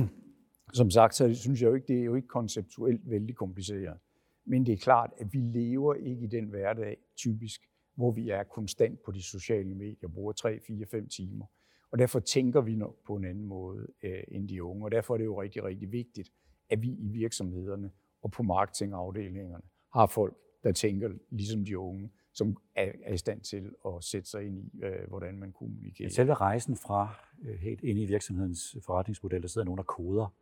som 0.80 0.90
sagt, 0.90 1.14
så 1.14 1.34
synes 1.34 1.62
jeg 1.62 1.68
jo 1.68 1.74
ikke, 1.74 1.86
det 1.86 1.98
er 2.00 2.04
jo 2.04 2.14
ikke 2.14 2.28
konceptuelt 2.28 3.10
vældig 3.10 3.36
kompliceret. 3.36 3.98
Men 4.44 4.66
det 4.66 4.72
er 4.72 4.76
klart, 4.76 5.10
at 5.18 5.32
vi 5.32 5.38
lever 5.38 5.94
ikke 5.94 6.22
i 6.22 6.26
den 6.26 6.44
hverdag 6.44 6.96
typisk, 7.16 7.60
hvor 7.94 8.10
vi 8.10 8.30
er 8.30 8.42
konstant 8.42 9.02
på 9.02 9.12
de 9.12 9.22
sociale 9.22 9.74
medier, 9.74 10.08
bruger 10.08 10.32
3, 10.32 10.60
4, 10.60 10.86
5 10.86 11.08
timer. 11.08 11.46
Og 11.90 11.98
derfor 11.98 12.20
tænker 12.20 12.60
vi 12.60 12.76
nok 12.76 12.96
på 13.06 13.16
en 13.16 13.24
anden 13.24 13.44
måde 13.44 13.86
øh, 14.02 14.22
end 14.28 14.48
de 14.48 14.62
unge. 14.62 14.84
Og 14.84 14.90
derfor 14.90 15.14
er 15.14 15.18
det 15.18 15.24
jo 15.24 15.42
rigtig, 15.42 15.64
rigtig 15.64 15.92
vigtigt, 15.92 16.32
at 16.70 16.82
vi 16.82 16.88
i 16.88 17.08
virksomhederne 17.08 17.90
og 18.22 18.30
på 18.30 18.42
marketingafdelingerne 18.42 19.62
har 19.92 20.06
folk, 20.06 20.36
der 20.62 20.72
tænker 20.72 21.10
ligesom 21.30 21.64
de 21.64 21.78
unge, 21.78 22.10
som 22.32 22.56
er, 22.74 22.92
er 23.04 23.12
i 23.12 23.16
stand 23.16 23.40
til 23.40 23.74
at 23.86 24.04
sætte 24.04 24.30
sig 24.30 24.46
ind 24.46 24.58
i, 24.58 24.80
øh, 24.82 25.08
hvordan 25.08 25.38
man 25.38 25.52
kommunikerer. 25.52 26.08
Selve 26.08 26.34
rejsen 26.34 26.76
fra 26.76 27.14
øh, 27.42 27.58
helt 27.58 27.82
ind 27.82 27.98
i 27.98 28.04
virksomhedens 28.04 28.76
forretningsmodel, 28.86 29.42
der 29.42 29.48
sidder 29.48 29.64
nogen, 29.64 29.78
der 29.78 29.84
koder, 29.84 30.34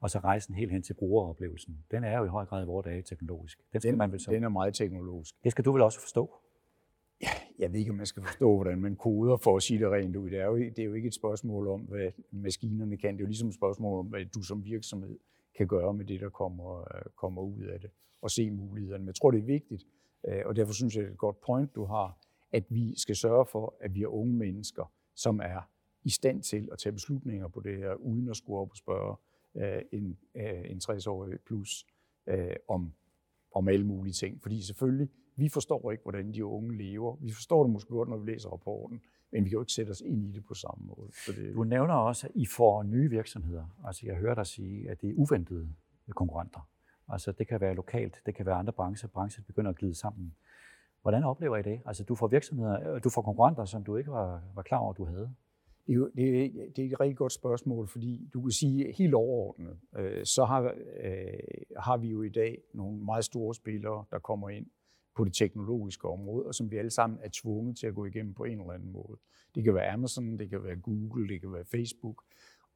og 0.00 0.10
så 0.10 0.18
rejsen 0.18 0.54
helt 0.54 0.72
hen 0.72 0.82
til 0.82 0.94
brugeroplevelsen, 0.94 1.84
den 1.90 2.04
er 2.04 2.18
jo 2.18 2.24
i 2.24 2.28
høj 2.28 2.44
grad 2.44 2.62
i 2.62 2.66
vores 2.66 2.84
dage 2.84 3.02
teknologisk. 3.02 3.58
Den, 3.72 3.80
skal 3.80 3.90
den, 3.90 3.98
man 3.98 4.12
vel 4.12 4.20
så... 4.20 4.30
den 4.30 4.44
er 4.44 4.48
meget 4.48 4.74
teknologisk. 4.74 5.34
Det 5.44 5.52
skal 5.52 5.64
du 5.64 5.72
vel 5.72 5.82
også 5.82 6.00
forstå? 6.00 6.34
Ja, 7.22 7.28
jeg 7.58 7.72
ved 7.72 7.78
ikke, 7.78 7.90
om 7.90 7.96
man 7.96 8.06
skal 8.06 8.22
forstå, 8.22 8.54
hvordan 8.54 8.80
man 8.80 8.96
koder 8.96 9.36
for 9.36 9.56
at 9.56 9.62
sige 9.62 9.78
det 9.78 9.90
rent 9.90 10.16
ud. 10.16 10.30
Det 10.30 10.38
er, 10.38 10.46
jo, 10.46 10.56
det 10.56 10.78
er 10.78 10.84
jo 10.84 10.94
ikke 10.94 11.06
et 11.06 11.14
spørgsmål 11.14 11.68
om, 11.68 11.80
hvad 11.80 12.10
maskinerne 12.30 12.96
kan. 12.96 13.14
Det 13.14 13.20
er 13.20 13.24
jo 13.24 13.26
ligesom 13.26 13.48
et 13.48 13.54
spørgsmål 13.54 13.98
om, 13.98 14.06
hvad 14.06 14.24
du 14.24 14.42
som 14.42 14.64
virksomhed 14.64 15.18
kan 15.56 15.66
gøre 15.66 15.94
med 15.94 16.04
det, 16.04 16.20
der 16.20 16.28
kommer, 16.28 16.84
kommer 17.16 17.42
ud 17.42 17.62
af 17.62 17.80
det, 17.80 17.90
og 18.22 18.30
se 18.30 18.50
mulighederne. 18.50 19.02
Men 19.02 19.06
jeg 19.06 19.14
tror, 19.14 19.30
det 19.30 19.40
er 19.40 19.44
vigtigt, 19.44 19.86
øh, 20.28 20.42
og 20.44 20.56
derfor 20.56 20.72
synes 20.72 20.94
jeg, 20.96 21.02
det 21.02 21.08
er 21.08 21.12
et 21.12 21.18
godt 21.18 21.40
point, 21.40 21.74
du 21.74 21.84
har, 21.84 22.18
at 22.52 22.64
vi 22.68 22.94
skal 22.96 23.16
sørge 23.16 23.46
for, 23.46 23.74
at 23.80 23.94
vi 23.94 24.02
er 24.02 24.06
unge 24.06 24.34
mennesker, 24.34 24.92
som 25.14 25.40
er 25.40 25.68
i 26.04 26.10
stand 26.10 26.42
til 26.42 26.68
at 26.72 26.78
tage 26.78 26.92
beslutninger 26.92 27.48
på 27.48 27.60
det 27.60 27.76
her, 27.76 27.94
uden 27.94 28.28
at 28.28 28.36
skulle 28.36 28.58
op 28.58 28.70
og 28.70 28.76
spørge 28.76 29.16
øh, 29.56 29.82
en, 29.92 30.18
øh, 30.34 30.70
en 30.70 30.80
60-årig 30.84 31.38
plus 31.46 31.86
øh, 32.26 32.56
om, 32.68 32.92
om 33.54 33.68
alle 33.68 33.86
mulige 33.86 34.12
ting. 34.12 34.42
Fordi 34.42 34.62
selvfølgelig, 34.62 35.08
vi 35.36 35.48
forstår 35.48 35.90
ikke, 35.90 36.02
hvordan 36.02 36.32
de 36.32 36.44
unge 36.44 36.76
lever. 36.76 37.16
Vi 37.16 37.32
forstår 37.32 37.62
det 37.62 37.72
måske 37.72 37.90
godt, 37.90 38.08
når 38.08 38.16
vi 38.16 38.30
læser 38.30 38.48
rapporten, 38.48 39.00
men 39.32 39.44
vi 39.44 39.48
kan 39.48 39.56
jo 39.56 39.62
ikke 39.62 39.72
sætte 39.72 39.90
os 39.90 40.00
ind 40.00 40.24
i 40.24 40.32
det 40.32 40.44
på 40.44 40.54
samme 40.54 40.86
måde. 40.86 41.12
Så 41.12 41.32
det... 41.32 41.54
Du 41.54 41.64
nævner 41.64 41.94
også, 41.94 42.26
at 42.26 42.32
I 42.34 42.46
får 42.46 42.82
nye 42.82 43.10
virksomheder. 43.10 43.64
Altså 43.84 44.06
jeg 44.06 44.16
hører 44.16 44.34
dig 44.34 44.46
sige, 44.46 44.90
at 44.90 45.00
det 45.00 45.10
er 45.10 45.14
uventede 45.16 45.68
konkurrenter. 46.10 46.68
Altså 47.08 47.32
det 47.32 47.48
kan 47.48 47.60
være 47.60 47.74
lokalt, 47.74 48.22
det 48.26 48.34
kan 48.34 48.46
være 48.46 48.54
andre 48.54 48.72
brancher. 48.72 49.08
Branchen 49.08 49.44
begynder 49.44 49.70
at 49.70 49.76
glide 49.76 49.94
sammen. 49.94 50.34
Hvordan 51.02 51.24
oplever 51.24 51.56
I 51.56 51.62
det? 51.62 51.80
Altså 51.86 52.04
du 52.04 52.14
får 52.14 52.26
virksomheder, 52.26 52.94
øh, 52.94 53.04
du 53.04 53.10
får 53.10 53.22
konkurrenter, 53.22 53.64
som 53.64 53.84
du 53.84 53.96
ikke 53.96 54.10
var, 54.10 54.42
var 54.54 54.62
klar 54.62 54.78
over, 54.78 54.92
du 54.92 55.04
havde. 55.04 55.34
Det 55.88 55.94
er, 55.94 55.98
jo, 55.98 56.10
det, 56.16 56.76
det 56.76 56.84
er 56.84 56.86
et 56.86 57.00
rigtig 57.00 57.16
godt 57.16 57.32
spørgsmål, 57.32 57.86
fordi 57.86 58.28
du 58.34 58.40
kan 58.42 58.50
sige 58.50 58.92
helt 58.92 59.14
overordnet, 59.14 59.78
øh, 59.98 60.24
så 60.24 60.44
har, 60.44 60.74
øh, 61.00 61.32
har 61.76 61.96
vi 61.96 62.08
jo 62.08 62.22
i 62.22 62.28
dag 62.28 62.58
nogle 62.74 63.04
meget 63.04 63.24
store 63.24 63.54
spillere, 63.54 64.04
der 64.10 64.18
kommer 64.18 64.48
ind 64.48 64.66
på 65.16 65.24
det 65.24 65.34
teknologiske 65.34 66.08
område, 66.08 66.46
og 66.46 66.54
som 66.54 66.70
vi 66.70 66.76
alle 66.76 66.90
sammen 66.90 67.18
er 67.22 67.28
tvunget 67.32 67.76
til 67.76 67.86
at 67.86 67.94
gå 67.94 68.04
igennem 68.04 68.34
på 68.34 68.44
en 68.44 68.60
eller 68.60 68.72
anden 68.72 68.92
måde. 68.92 69.18
Det 69.54 69.64
kan 69.64 69.74
være 69.74 69.90
Amazon, 69.90 70.38
det 70.38 70.50
kan 70.50 70.64
være 70.64 70.76
Google, 70.76 71.28
det 71.28 71.40
kan 71.40 71.52
være 71.52 71.64
Facebook, 71.64 72.24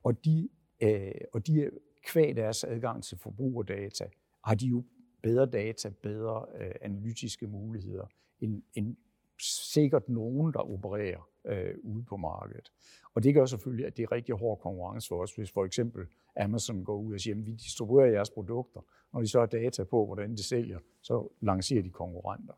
og 0.03 0.25
de, 0.25 0.49
øh, 0.83 1.13
og 1.33 1.47
de 1.47 1.71
kvæg 2.05 2.37
deres 2.37 2.65
adgang 2.65 3.05
til 3.05 3.19
forbrugerdata, 3.19 4.05
har 4.45 4.55
de 4.55 4.67
jo 4.67 4.85
bedre 5.23 5.47
data, 5.47 5.89
bedre 6.03 6.47
øh, 6.61 6.75
analytiske 6.81 7.47
muligheder 7.47 8.07
end, 8.41 8.63
end 8.75 8.97
sikkert 9.43 10.09
nogen, 10.09 10.53
der 10.53 10.71
opererer 10.71 11.29
øh, 11.45 11.75
ude 11.83 12.05
på 12.05 12.17
markedet. 12.17 12.73
Og 13.15 13.23
det 13.23 13.35
gør 13.35 13.47
selvfølgelig, 13.47 13.87
at 13.87 13.97
det 13.97 14.03
er 14.03 14.13
rigtig 14.13 14.35
hård 14.35 14.59
konkurrence 14.59 15.09
for 15.09 15.23
os, 15.23 15.35
hvis 15.35 15.51
for 15.51 15.65
eksempel 15.65 16.07
Amazon 16.37 16.85
går 16.85 16.97
ud 16.97 17.15
og 17.15 17.21
siger, 17.21 17.35
at 17.35 17.47
vi 17.47 17.53
distribuerer 17.53 18.11
jeres 18.11 18.31
produkter. 18.31 18.81
Når 19.13 19.21
de 19.21 19.29
så 19.29 19.39
har 19.39 19.47
data 19.47 19.85
på, 19.85 20.07
hvordan 20.07 20.33
de 20.33 20.43
sælger, 20.43 20.79
så 21.03 21.29
lancerer 21.41 21.83
de 21.83 21.91
konkurrenter. 21.91 22.55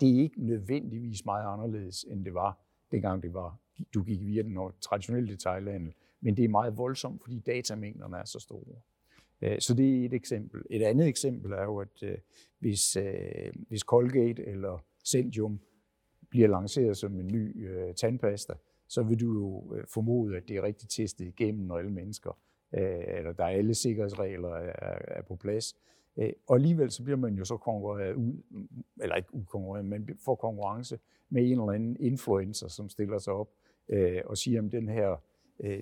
Det 0.00 0.16
er 0.16 0.22
ikke 0.22 0.46
nødvendigvis 0.46 1.24
meget 1.24 1.52
anderledes, 1.52 2.04
end 2.04 2.24
det 2.24 2.34
var, 2.34 2.58
dengang 2.92 3.22
det 3.22 3.34
var, 3.34 3.58
du 3.94 4.02
gik 4.02 4.26
via 4.26 4.42
den 4.42 4.58
traditionelle 4.80 5.28
detaljhandel. 5.28 5.94
Men 6.20 6.36
det 6.36 6.44
er 6.44 6.48
meget 6.48 6.78
voldsomt, 6.78 7.22
fordi 7.22 7.38
datamængderne 7.38 8.16
er 8.16 8.24
så 8.24 8.38
store. 8.38 8.80
Øh, 9.42 9.60
så 9.60 9.74
det 9.74 10.00
er 10.00 10.04
et 10.04 10.12
eksempel. 10.12 10.62
Et 10.70 10.82
andet 10.82 11.06
eksempel 11.06 11.52
er 11.52 11.62
jo, 11.62 11.78
at 11.78 12.02
øh, 12.02 12.18
hvis, 12.58 12.96
øh, 12.96 13.52
hvis 13.68 13.80
Colgate 13.80 14.46
eller 14.46 14.84
Centium 15.04 15.60
bliver 16.30 16.48
lanceret 16.48 16.96
som 16.96 17.20
en 17.20 17.26
ny 17.26 17.68
øh, 17.68 17.94
tandpasta, 17.94 18.52
så 18.88 19.02
vil 19.02 19.20
du 19.20 19.32
jo 19.32 19.74
øh, 19.74 19.84
formode, 19.86 20.36
at 20.36 20.48
det 20.48 20.56
er 20.56 20.62
rigtig 20.62 20.88
testet 20.88 21.26
igennem, 21.26 21.66
når 21.66 21.78
alle 21.78 21.90
mennesker, 21.90 22.38
øh, 22.74 23.04
eller 23.06 23.32
der 23.32 23.44
er 23.44 23.48
alle 23.48 23.74
sikkerhedsregler 23.74 24.54
er, 24.54 24.98
er 25.08 25.22
på 25.22 25.36
plads. 25.36 25.76
Og 26.46 26.56
alligevel 26.56 26.90
så 26.90 27.02
bliver 27.02 27.16
man 27.16 27.34
jo 27.34 27.44
så 27.44 27.56
konkurreret 27.56 28.14
ud, 28.14 28.32
mm, 28.50 28.68
eller 29.02 29.16
ikke 29.16 29.34
ukonkurreret, 29.34 29.84
men 29.84 30.08
får 30.24 30.34
konkurrence 30.34 30.98
med 31.28 31.42
en 31.42 31.50
eller 31.50 31.72
anden 31.72 31.96
influencer, 32.00 32.68
som 32.68 32.88
stiller 32.88 33.18
sig 33.18 33.32
op 33.32 33.48
og 34.24 34.38
siger, 34.38 34.62
at 34.62 34.72
den 34.72 34.88
her, 34.88 35.22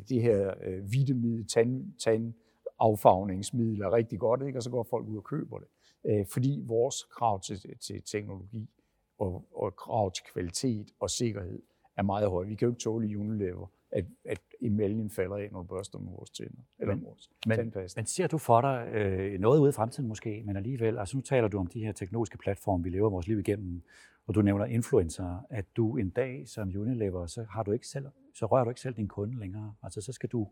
det 0.08 0.22
her 0.22 0.54
vitamiddel, 0.82 1.46
tand, 1.46 1.92
tand 1.98 2.34
affagningsmiddel 2.78 3.80
er 3.80 3.92
rigtig 3.92 4.18
godt, 4.18 4.42
ikke? 4.46 4.58
og 4.58 4.62
så 4.62 4.70
går 4.70 4.82
folk 4.82 5.06
ud 5.06 5.16
og 5.16 5.24
køber 5.24 5.58
det. 5.58 5.68
Øh, 6.04 6.26
fordi 6.26 6.62
vores 6.66 7.04
krav 7.04 7.40
til, 7.40 7.78
til 7.78 8.02
teknologi 8.02 8.70
og, 9.18 9.44
og 9.54 9.76
krav 9.76 10.12
til 10.12 10.24
kvalitet 10.32 10.90
og 11.00 11.10
sikkerhed 11.10 11.62
er 11.96 12.02
meget 12.02 12.30
høje. 12.30 12.46
Vi 12.46 12.54
kan 12.54 12.66
jo 12.66 12.72
ikke 12.72 12.80
tåle 12.80 13.08
i 13.08 13.16
Unilever, 13.16 13.66
at, 13.90 14.04
at 14.24 14.40
emaljen 14.60 15.10
falder 15.10 15.36
af, 15.36 15.48
når 15.52 15.62
du 15.62 15.66
børster 15.66 15.98
med 15.98 16.12
vores 16.12 16.30
tænder. 16.30 16.62
Eller 16.78 16.94
men, 16.94 17.04
vores 17.04 17.30
men, 17.46 17.72
men 17.96 18.06
ser 18.06 18.26
du 18.26 18.38
for 18.38 18.60
dig 18.60 18.88
øh, 18.92 19.40
noget 19.40 19.60
ude 19.60 19.68
i 19.68 19.72
fremtiden 19.72 20.08
måske, 20.08 20.42
men 20.46 20.56
alligevel, 20.56 20.98
altså 20.98 21.16
nu 21.16 21.20
taler 21.20 21.48
du 21.48 21.58
om 21.58 21.66
de 21.66 21.84
her 21.84 21.92
teknologiske 21.92 22.38
platforme, 22.38 22.84
vi 22.84 22.90
lever 22.90 23.10
vores 23.10 23.26
liv 23.26 23.38
igennem, 23.38 23.82
og 24.26 24.34
du 24.34 24.42
nævner 24.42 24.64
influencer, 24.64 25.46
at 25.50 25.64
du 25.76 25.96
en 25.96 26.10
dag 26.10 26.48
som 26.48 26.68
Unilever, 26.76 27.26
så, 27.26 27.46
har 27.50 27.62
du 27.62 27.72
ikke 27.72 27.86
selv, 27.86 28.06
så 28.34 28.46
rører 28.46 28.64
du 28.64 28.70
ikke 28.70 28.80
selv 28.80 28.94
din 28.94 29.08
kunde 29.08 29.38
længere. 29.38 29.74
Altså 29.82 30.00
så 30.00 30.12
skal 30.12 30.28
du 30.28 30.48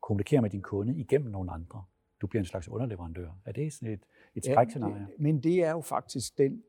kommunikere 0.00 0.42
med 0.42 0.50
din 0.50 0.62
kunde 0.62 0.96
igennem 0.96 1.30
nogle 1.30 1.52
andre. 1.52 1.84
Du 2.20 2.26
bliver 2.26 2.40
en 2.40 2.46
slags 2.46 2.68
underleverandør. 2.68 3.30
Er 3.44 3.52
det 3.52 3.72
sådan 3.72 3.94
et, 3.94 4.00
et 4.34 4.44
skrækscenarie? 4.44 4.94
Ja, 5.00 5.06
men 5.18 5.42
det 5.42 5.64
er 5.64 5.70
jo 5.70 5.80
faktisk 5.80 6.38
den 6.38 6.62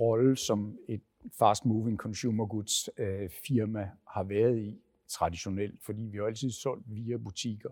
rolle, 0.00 0.36
som 0.36 0.78
et 0.88 1.02
fast-moving 1.32 1.96
consumer 1.96 2.46
goods 2.46 2.88
øh, 2.98 3.30
firma 3.30 3.90
har 4.08 4.24
været 4.24 4.58
i 4.58 4.78
traditionelt, 5.08 5.82
fordi 5.82 6.02
vi 6.02 6.18
har 6.18 6.24
altid 6.24 6.50
solgt 6.50 6.84
via 6.86 7.16
butikker. 7.16 7.70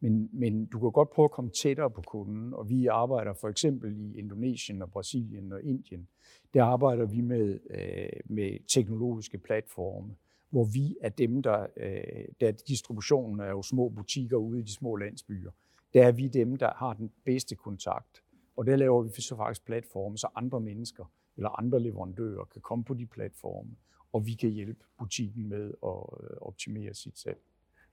Men, 0.00 0.30
men 0.32 0.66
du 0.66 0.80
kan 0.80 0.92
godt 0.92 1.10
prøve 1.10 1.24
at 1.24 1.30
komme 1.30 1.50
tættere 1.50 1.90
på 1.90 2.02
kunden, 2.06 2.54
og 2.54 2.68
vi 2.68 2.86
arbejder 2.86 3.32
for 3.32 3.48
eksempel 3.48 3.96
i 4.00 4.18
Indonesien 4.18 4.82
og 4.82 4.90
Brasilien 4.90 5.52
og 5.52 5.62
Indien. 5.62 6.08
Der 6.54 6.64
arbejder 6.64 7.06
vi 7.06 7.20
med, 7.20 7.58
øh, 7.70 8.20
med 8.24 8.58
teknologiske 8.68 9.38
platforme, 9.38 10.14
hvor 10.50 10.64
vi 10.64 10.96
er 11.00 11.08
dem, 11.08 11.42
der, 11.42 11.66
øh, 11.76 12.24
der 12.40 12.50
distributionen 12.50 13.40
er 13.40 13.50
jo 13.50 13.62
små 13.62 13.88
butikker 13.88 14.36
ude 14.36 14.58
i 14.58 14.62
de 14.62 14.72
små 14.72 14.96
landsbyer. 14.96 15.50
Der 15.94 16.06
er 16.06 16.12
vi 16.12 16.28
dem, 16.28 16.56
der 16.56 16.72
har 16.76 16.92
den 16.92 17.10
bedste 17.24 17.54
kontakt. 17.54 18.22
Og 18.56 18.66
der 18.66 18.76
laver 18.76 19.02
vi 19.02 19.22
så 19.22 19.36
faktisk 19.36 19.66
platforme, 19.66 20.18
så 20.18 20.28
andre 20.34 20.60
mennesker 20.60 21.04
eller 21.36 21.58
andre 21.58 21.80
leverandører 21.80 22.44
kan 22.44 22.62
komme 22.62 22.84
på 22.84 22.94
de 22.94 23.06
platforme, 23.06 23.76
og 24.12 24.26
vi 24.26 24.34
kan 24.34 24.50
hjælpe 24.50 24.84
butikken 24.98 25.48
med 25.48 25.64
at 25.64 26.20
øh, 26.22 26.36
optimere 26.40 26.94
sit 26.94 27.18
salg. 27.18 27.38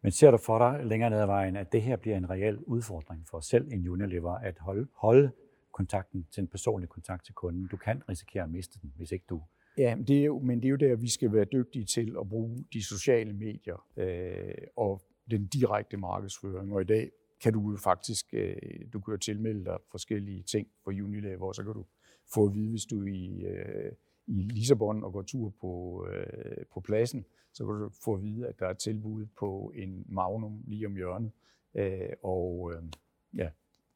Men 0.01 0.12
ser 0.12 0.31
du 0.31 0.38
for 0.38 0.58
dig 0.58 0.86
længere 0.86 1.10
ned 1.10 1.19
ad 1.19 1.25
vejen, 1.25 1.55
at 1.55 1.72
det 1.72 1.81
her 1.81 1.96
bliver 1.96 2.17
en 2.17 2.29
reel 2.29 2.58
udfordring 2.58 3.27
for 3.27 3.39
selv 3.39 3.67
en 3.72 3.88
Unilever 3.88 4.34
at 4.34 4.58
holde, 4.60 4.88
holde 4.93 5.31
kontakten 5.72 6.27
til 6.31 6.41
en 6.41 6.48
personlig 6.48 6.89
kontakt 6.89 7.25
til 7.25 7.34
kunden? 7.34 7.67
Du 7.67 7.77
kan 7.77 8.01
risikere 8.10 8.43
at 8.43 8.50
miste 8.50 8.79
den, 8.81 8.93
hvis 8.96 9.12
ikke 9.12 9.25
du 9.29 9.41
Ja, 9.77 9.96
men 9.96 10.08
det, 10.08 10.19
er 10.19 10.25
jo, 10.25 10.39
men 10.39 10.62
det 10.62 10.65
er 10.65 10.69
jo 10.69 10.75
der, 10.75 10.96
vi 10.96 11.10
skal 11.10 11.34
være 11.34 11.46
dygtige 11.46 11.86
til 11.86 12.15
at 12.19 12.29
bruge 12.29 12.65
de 12.74 12.84
sociale 12.84 13.34
medier 13.34 13.86
øh, 13.98 14.67
og 14.75 15.01
den 15.31 15.48
direkte 15.48 15.98
markedsføring. 15.98 16.74
Og 16.74 16.81
i 16.81 16.86
dag 16.86 17.12
kan 17.41 17.53
du 17.53 17.72
jo 17.72 17.77
faktisk, 17.77 18.25
øh, 18.34 18.55
du 18.93 19.00
kan 19.00 19.12
jo 19.12 19.17
tilmelde 19.17 19.65
dig 19.65 19.77
forskellige 19.91 20.43
ting 20.43 20.67
for 20.84 20.91
Unilever, 20.91 21.48
og 21.48 21.55
så 21.55 21.63
kan 21.63 21.74
du 21.74 21.86
få 22.33 22.45
at 22.45 22.53
vide, 22.53 22.69
hvis 22.69 22.86
du 22.86 23.03
er 23.03 23.07
i, 23.07 23.45
øh, 23.45 23.91
i 24.27 24.41
Lissabon 24.41 25.03
og 25.03 25.13
går 25.13 25.21
tur 25.21 25.53
på, 25.62 26.05
øh, 26.12 26.65
på 26.74 26.79
pladsen, 26.79 27.25
så 27.53 27.65
kan 27.65 27.75
du 27.75 27.89
få 27.89 28.13
at 28.13 28.24
vide, 28.24 28.48
at 28.48 28.59
der 28.59 28.67
er 28.67 28.74
tilbud 28.74 29.25
på 29.25 29.71
en 29.75 30.05
Magnum 30.09 30.63
lige 30.67 30.86
om 30.86 30.95
hjørnet. 30.95 31.31
Øh, 31.75 32.09
og 32.24 32.74
øh, 32.74 32.83
ja, 33.36 33.50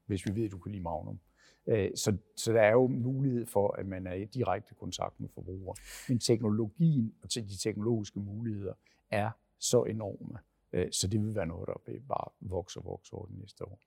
hvis 0.05 0.25
vi 0.25 0.35
ved, 0.35 0.45
at 0.45 0.51
du 0.51 0.57
kan 0.57 0.71
lide 0.71 0.83
Magnum. 0.83 1.19
Øh, 1.67 1.91
så, 1.95 2.17
så 2.35 2.53
der 2.53 2.61
er 2.61 2.71
jo 2.71 2.87
mulighed 2.87 3.45
for, 3.45 3.71
at 3.71 3.85
man 3.85 4.07
er 4.07 4.13
i 4.13 4.25
direkte 4.25 4.75
kontakt 4.75 5.19
med 5.19 5.29
forbrugere. 5.29 5.75
Men 6.09 6.19
teknologien 6.19 7.13
og 7.21 7.33
de 7.33 7.57
teknologiske 7.57 8.19
muligheder 8.19 8.73
er 9.11 9.31
så 9.59 9.83
enorme, 9.83 10.39
øh, 10.73 10.91
så 10.91 11.07
det 11.07 11.21
vil 11.21 11.35
være 11.35 11.45
noget, 11.45 11.67
der 11.67 11.91
vil 11.91 11.99
bare 11.99 12.29
vokse 12.39 12.79
og 12.79 12.85
vokse 12.85 13.13
over 13.13 13.25
de 13.25 13.39
næste 13.39 13.65
år. 13.65 13.79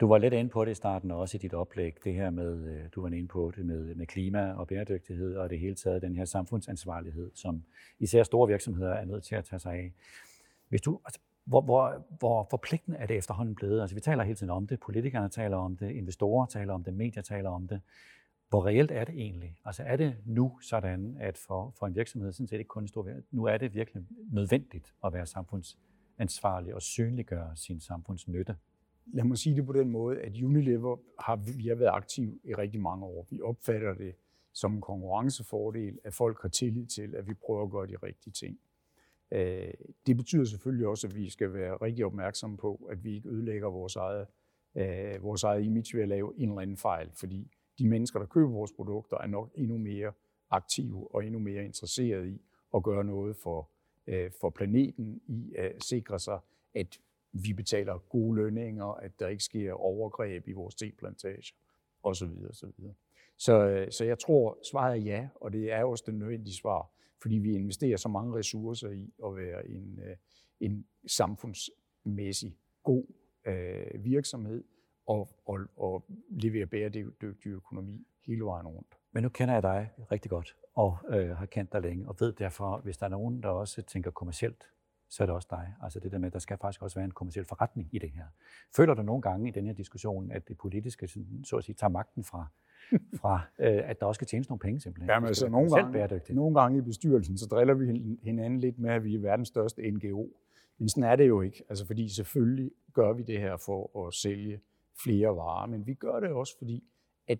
Du 0.00 0.08
var 0.08 0.18
lidt 0.18 0.34
inde 0.34 0.50
på 0.50 0.64
det 0.64 0.70
i 0.70 0.74
starten 0.74 1.10
også 1.10 1.36
i 1.36 1.38
dit 1.38 1.54
oplæg, 1.54 1.96
det 2.04 2.14
her 2.14 2.30
med, 2.30 2.66
øh, 2.66 2.88
du 2.94 3.02
var 3.02 3.08
inde 3.08 3.28
på 3.28 3.52
det 3.56 3.66
med, 3.66 3.94
med 3.94 4.06
klima 4.06 4.52
og 4.52 4.68
bæredygtighed 4.68 5.36
og 5.36 5.50
det 5.50 5.58
hele 5.58 5.74
taget 5.74 6.02
den 6.02 6.14
her 6.14 6.24
samfundsansvarlighed, 6.24 7.30
som 7.34 7.64
især 7.98 8.22
store 8.22 8.48
virksomheder 8.48 8.92
er 8.92 9.04
nødt 9.04 9.24
til 9.24 9.34
at 9.34 9.44
tage 9.44 9.60
sig 9.60 9.72
af. 9.72 9.92
Hvis 10.68 10.80
du, 10.80 11.00
altså, 11.04 11.20
hvor, 11.44 11.60
hvor, 11.60 12.06
hvor 12.18 12.46
forpligtende 12.50 12.98
er 12.98 13.06
det 13.06 13.16
efterhånden 13.16 13.54
blevet? 13.54 13.80
Altså, 13.80 13.96
vi 13.96 14.00
taler 14.00 14.24
hele 14.24 14.36
tiden 14.36 14.50
om 14.50 14.66
det, 14.66 14.80
politikerne 14.80 15.28
taler 15.28 15.56
om 15.56 15.76
det, 15.76 15.90
investorer 15.90 16.46
taler 16.46 16.74
om 16.74 16.84
det, 16.84 16.94
medier 16.94 17.22
taler 17.22 17.50
om 17.50 17.68
det. 17.68 17.80
Hvor 18.48 18.66
reelt 18.66 18.90
er 18.90 19.04
det 19.04 19.14
egentlig? 19.14 19.56
Altså 19.64 19.82
er 19.82 19.96
det 19.96 20.16
nu 20.24 20.58
sådan, 20.62 21.16
at 21.20 21.38
for, 21.38 21.74
for 21.78 21.86
en 21.86 21.94
virksomhed, 21.94 22.32
sådan 22.32 22.46
set 22.46 22.58
ikke 22.58 22.68
kun 22.68 22.82
en 22.82 22.88
stor 22.88 23.08
nu 23.30 23.44
er 23.44 23.58
det 23.58 23.74
virkelig 23.74 24.04
nødvendigt 24.32 24.94
at 25.04 25.12
være 25.12 25.26
samfundsansvarlig 25.26 26.74
og 26.74 26.82
synliggøre 26.82 27.56
sin 27.56 27.80
samfundsnytte? 27.80 28.56
Lad 29.12 29.24
mig 29.24 29.38
sige 29.38 29.56
det 29.56 29.66
på 29.66 29.72
den 29.72 29.90
måde, 29.90 30.20
at 30.20 30.42
Unilever 30.42 30.96
har, 31.18 31.36
vi 31.36 31.68
har 31.68 31.74
været 31.74 31.90
aktiv 31.90 32.40
i 32.44 32.54
rigtig 32.54 32.80
mange 32.80 33.04
år. 33.04 33.26
Vi 33.30 33.40
opfatter 33.40 33.94
det 33.94 34.14
som 34.52 34.74
en 34.74 34.80
konkurrencefordel, 34.80 35.98
at 36.04 36.14
folk 36.14 36.42
har 36.42 36.48
tillid 36.48 36.86
til, 36.86 37.14
at 37.14 37.28
vi 37.28 37.34
prøver 37.34 37.62
at 37.62 37.70
gøre 37.70 37.86
de 37.86 37.96
rigtige 38.02 38.32
ting. 38.32 38.58
Øh, 39.32 39.72
det 40.06 40.16
betyder 40.16 40.44
selvfølgelig 40.44 40.86
også, 40.86 41.06
at 41.06 41.16
vi 41.16 41.30
skal 41.30 41.52
være 41.52 41.76
rigtig 41.76 42.04
opmærksomme 42.04 42.56
på, 42.56 42.88
at 42.90 43.04
vi 43.04 43.14
ikke 43.14 43.28
ødelægger 43.28 43.68
vores 43.68 43.96
eget, 43.96 44.26
øh, 44.76 45.22
vores 45.22 45.42
eget 45.42 45.64
image 45.64 45.96
ved 45.96 46.02
at 46.02 46.08
lave 46.08 46.32
en 46.36 46.48
eller 46.48 46.60
anden 46.60 46.76
fejl, 46.76 47.10
fordi 47.14 47.50
de 47.78 47.88
mennesker, 47.88 48.18
der 48.18 48.26
køber 48.26 48.50
vores 48.50 48.72
produkter, 48.72 49.16
er 49.18 49.26
nok 49.26 49.50
endnu 49.54 49.78
mere 49.78 50.12
aktive 50.50 51.14
og 51.14 51.24
endnu 51.24 51.38
mere 51.38 51.64
interesserede 51.64 52.30
i 52.30 52.40
at 52.74 52.82
gøre 52.82 53.04
noget 53.04 53.36
for, 53.36 53.70
øh, 54.06 54.30
for 54.40 54.50
planeten, 54.50 55.20
i 55.26 55.54
at 55.58 55.84
sikre 55.84 56.18
sig, 56.18 56.38
at 56.74 57.00
vi 57.32 57.52
betaler 57.52 57.98
gode 57.98 58.36
lønninger, 58.36 58.84
at 58.84 59.20
der 59.20 59.28
ikke 59.28 59.44
sker 59.44 59.72
overgreb 59.72 60.48
i 60.48 60.52
vores 60.52 60.74
teplantager 60.74 61.52
osv. 62.02 62.28
osv. 62.50 62.68
Så, 63.36 63.66
øh, 63.68 63.90
så 63.90 64.04
jeg 64.04 64.18
tror, 64.18 64.58
svaret 64.70 64.92
er 64.92 65.02
ja, 65.02 65.28
og 65.34 65.52
det 65.52 65.72
er 65.72 65.84
også 65.84 66.04
det 66.06 66.14
nødvendige 66.14 66.54
svar, 66.54 66.90
fordi 67.22 67.34
vi 67.34 67.54
investerer 67.54 67.96
så 67.96 68.08
mange 68.08 68.38
ressourcer 68.38 68.90
i 68.90 69.12
at 69.24 69.36
være 69.36 69.68
en, 69.68 70.00
øh, 70.04 70.16
en 70.60 70.86
samfundsmæssig 71.06 72.56
god 72.82 73.04
øh, 73.44 74.04
virksomhed 74.04 74.64
og, 75.06 75.28
og, 75.46 75.58
og 75.76 76.04
levere 76.30 76.66
bæredygtig 76.66 77.48
økonomi 77.48 78.06
hele 78.26 78.44
vejen 78.44 78.66
rundt. 78.66 78.98
Men 79.12 79.22
nu 79.22 79.28
kender 79.28 79.54
jeg 79.54 79.62
dig 79.62 79.90
rigtig 80.10 80.30
godt 80.30 80.56
og 80.74 80.98
øh, 81.08 81.36
har 81.36 81.46
kendt 81.46 81.72
dig 81.72 81.82
længe, 81.82 82.08
og 82.08 82.16
ved 82.20 82.32
derfor, 82.32 82.78
hvis 82.78 82.96
der 82.96 83.06
er 83.06 83.10
nogen, 83.10 83.42
der 83.42 83.48
også 83.48 83.82
tænker 83.82 84.10
kommercielt, 84.10 84.64
så 85.10 85.22
er 85.22 85.26
det 85.26 85.34
også 85.34 85.48
dig. 85.50 85.74
Altså 85.82 86.00
det 86.00 86.12
der 86.12 86.18
med, 86.18 86.26
at 86.26 86.32
der 86.32 86.38
skal 86.38 86.58
faktisk 86.58 86.82
også 86.82 86.96
være 86.96 87.04
en 87.04 87.10
kommersiel 87.10 87.44
forretning 87.44 87.88
i 87.92 87.98
det 87.98 88.10
her. 88.10 88.24
Føler 88.76 88.94
du 88.94 89.02
nogle 89.02 89.22
gange 89.22 89.48
i 89.48 89.50
den 89.50 89.66
her 89.66 89.72
diskussion, 89.72 90.30
at 90.30 90.48
det 90.48 90.58
politiske, 90.58 91.08
så 91.44 91.56
at 91.56 91.64
sige, 91.64 91.74
tager 91.74 91.90
magten 91.90 92.24
fra, 92.24 92.46
fra 93.20 93.40
øh, 93.58 93.90
at 93.90 94.00
der 94.00 94.06
også 94.06 94.18
skal 94.18 94.26
tjenes 94.26 94.48
nogle 94.48 94.58
penge 94.58 94.80
simpelthen? 94.80 95.10
Jamen 95.10 95.26
altså, 95.26 95.48
nogle 95.48 95.70
gange, 95.70 96.34
nogle 96.34 96.60
gange 96.60 96.78
i 96.78 96.80
bestyrelsen, 96.80 97.38
så 97.38 97.46
driller 97.46 97.74
vi 97.74 98.18
hinanden 98.22 98.60
lidt 98.60 98.78
med, 98.78 98.90
at 98.90 99.04
vi 99.04 99.14
er 99.14 99.18
verdens 99.18 99.48
største 99.48 99.90
NGO. 99.90 100.28
Men 100.78 100.88
sådan 100.88 101.10
er 101.10 101.16
det 101.16 101.28
jo 101.28 101.40
ikke, 101.40 101.64
altså 101.68 101.86
fordi 101.86 102.08
selvfølgelig 102.08 102.70
gør 102.92 103.12
vi 103.12 103.22
det 103.22 103.40
her 103.40 103.56
for 103.56 104.06
at 104.06 104.14
sælge 104.14 104.60
flere 105.04 105.36
varer, 105.36 105.66
men 105.66 105.86
vi 105.86 105.94
gør 105.94 106.20
det 106.20 106.30
også, 106.30 106.58
fordi 106.58 106.84
at 107.28 107.38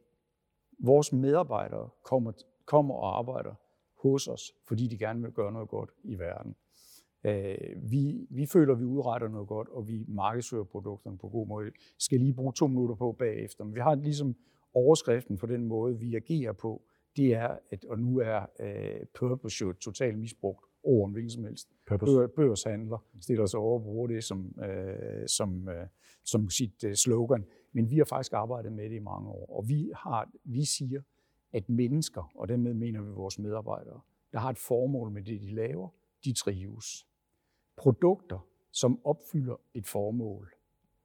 vores 0.78 1.12
medarbejdere 1.12 1.88
kommer, 2.02 2.32
kommer 2.64 2.94
og 2.94 3.18
arbejder 3.18 3.54
hos 4.02 4.28
os, 4.28 4.52
fordi 4.68 4.86
de 4.86 4.98
gerne 4.98 5.22
vil 5.22 5.32
gøre 5.32 5.52
noget 5.52 5.68
godt 5.68 5.90
i 6.04 6.18
verden. 6.18 6.56
Øh, 7.24 7.56
vi, 7.90 8.26
vi 8.30 8.46
føler, 8.46 8.72
at 8.74 8.80
vi 8.80 8.84
udretter 8.84 9.28
noget 9.28 9.48
godt, 9.48 9.68
og 9.68 9.88
vi 9.88 10.04
markedsfører 10.08 10.64
produkterne 10.64 11.18
på 11.18 11.28
god 11.28 11.46
måde. 11.46 11.70
Skal 11.98 12.20
lige 12.20 12.34
bruge 12.34 12.52
to 12.52 12.66
minutter 12.66 12.94
på 12.94 13.12
bagefter, 13.12 13.64
men 13.64 13.74
vi 13.74 13.80
har 13.80 13.94
ligesom 13.94 14.36
overskriften 14.74 15.36
på 15.36 15.46
den 15.46 15.64
måde, 15.64 15.98
vi 15.98 16.14
agerer 16.14 16.52
på, 16.52 16.82
det 17.16 17.34
er, 17.34 17.58
at, 17.70 17.84
og 17.84 17.98
nu 17.98 18.18
er 18.18 18.46
uh, 18.60 19.06
purpose 19.18 19.64
jo 19.64 19.72
totalt 19.72 20.18
misbrugt 20.18 20.64
ord 20.82 21.04
om 21.04 21.12
hvilken 21.12 21.30
som 21.30 21.44
helst. 21.44 21.68
Bør, 21.88 22.26
børshandler 22.26 23.04
stiller 23.20 23.46
sig 23.46 23.60
over 23.60 23.78
og 23.78 23.82
bruger 23.82 24.06
det 24.06 24.24
som, 24.24 24.54
uh, 24.58 25.26
som, 25.26 25.68
uh, 25.68 25.86
som 26.24 26.50
sit 26.50 26.84
uh, 26.84 26.92
slogan. 26.92 27.44
Men 27.72 27.90
vi 27.90 27.96
har 27.96 28.04
faktisk 28.04 28.32
arbejdet 28.32 28.72
med 28.72 28.84
det 28.90 28.96
i 28.96 28.98
mange 28.98 29.28
år, 29.28 29.56
og 29.56 29.68
vi, 29.68 29.90
har, 29.96 30.30
vi 30.44 30.64
siger, 30.64 31.00
at 31.52 31.68
mennesker, 31.68 32.32
og 32.34 32.48
dermed 32.48 32.74
mener 32.74 33.02
vi 33.02 33.10
vores 33.10 33.38
medarbejdere, 33.38 34.00
der 34.32 34.38
har 34.38 34.50
et 34.50 34.58
formål 34.58 35.10
med 35.10 35.22
det, 35.22 35.40
de 35.40 35.54
laver, 35.54 35.88
de 36.24 36.32
trives. 36.32 37.06
Produkter, 37.76 38.46
som 38.72 39.00
opfylder 39.04 39.56
et 39.74 39.86
formål, 39.86 40.54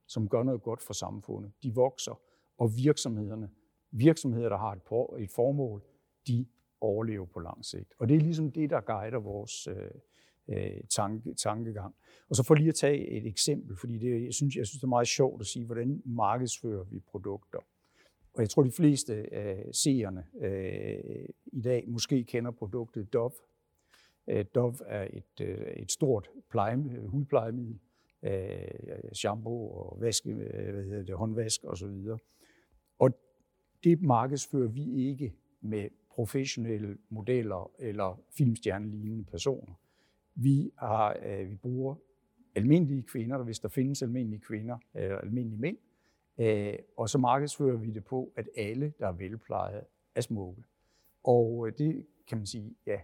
som 0.08 0.30
gør 0.30 0.44
noget 0.44 0.62
godt 0.62 0.82
for 0.82 0.94
samfundet, 0.94 1.52
de 1.64 1.74
vokser, 1.74 2.22
og 2.58 2.72
virksomhederne, 2.78 3.50
virksomheder, 3.92 4.50
der 4.50 4.58
har 4.58 4.72
et, 4.72 5.24
et 5.24 5.32
formål, 5.32 5.84
de 6.28 6.46
overlever 6.82 7.26
på 7.26 7.40
lang 7.40 7.66
sigt. 7.66 7.94
Og 8.00 8.10
det 8.10 8.16
er 8.16 8.22
ligesom 8.22 8.52
det, 8.52 8.70
der 8.70 8.82
guider 8.82 9.20
vores 9.20 9.68
øh, 9.68 9.92
øh, 10.48 10.82
tanke, 10.90 11.34
tankegang. 11.34 11.96
Og 12.30 12.36
så 12.36 12.44
for 12.44 12.54
lige 12.54 12.70
at 12.70 12.76
tage 12.76 13.08
et 13.08 13.28
eksempel, 13.28 13.78
fordi 13.78 13.98
det, 13.98 14.26
jeg, 14.26 14.34
synes, 14.34 14.56
jeg 14.56 14.66
synes, 14.66 14.80
det 14.80 14.84
er 14.84 14.88
meget 14.88 15.08
sjovt 15.08 15.42
at 15.42 15.48
sige, 15.48 15.66
hvordan 15.66 16.02
markedsfører 16.06 16.84
vi 16.84 17.00
produkter. 17.00 17.60
Og 18.34 18.42
jeg 18.42 18.50
tror, 18.50 18.64
de 18.64 18.72
fleste 18.72 19.14
øh, 19.14 19.66
seerne 19.72 20.24
øh, 20.42 21.26
i 21.46 21.62
dag 21.62 21.84
måske 21.88 22.24
kender 22.24 22.52
produktet 22.52 23.14
Dove. 23.14 23.32
Øh, 24.28 24.46
Dove 24.56 24.76
er 24.86 25.08
et, 25.14 25.42
øh, 25.42 25.68
et 25.68 25.92
stort 25.92 26.30
pleje, 26.50 26.76
øh, 26.76 27.06
hudplejemiddel, 27.06 27.80
shampoo 29.14 29.70
og 29.70 30.02
vaske, 30.02 30.34
hvad 30.34 30.84
hedder 30.84 31.04
det, 31.04 31.16
håndvask 31.16 31.64
osv. 31.64 32.08
Og 33.00 33.20
det 33.84 34.02
markedsfører 34.02 34.68
vi 34.68 35.08
ikke 35.10 35.34
med 35.62 35.90
professionelle 36.10 36.98
modeller 37.10 37.72
eller 37.80 38.22
filmstjernelignende 38.38 39.24
personer. 39.24 39.74
Vi, 40.36 40.72
har, 40.78 41.18
øh, 41.26 41.50
vi 41.50 41.56
bruger 41.56 41.96
almindelige 42.56 43.04
kvinder, 43.04 43.44
hvis 43.44 43.60
der 43.60 43.70
findes 43.70 44.02
almindelige 44.02 44.40
kvinder, 44.40 44.78
eller 44.94 45.18
almindelige 45.18 45.60
mænd, 45.60 45.78
øh, 46.38 46.74
og 46.98 47.10
så 47.10 47.18
markedsfører 47.18 47.78
vi 47.78 47.92
det 47.92 48.06
på, 48.06 48.32
at 48.36 48.50
alle, 48.58 48.94
der 49.00 49.08
er 49.08 49.12
velplejet, 49.12 49.84
er 50.16 50.22
smukke. 50.22 50.64
Og 51.24 51.70
det 51.78 52.06
kan 52.28 52.38
man 52.38 52.46
sige, 52.46 52.76
ja, 52.86 53.00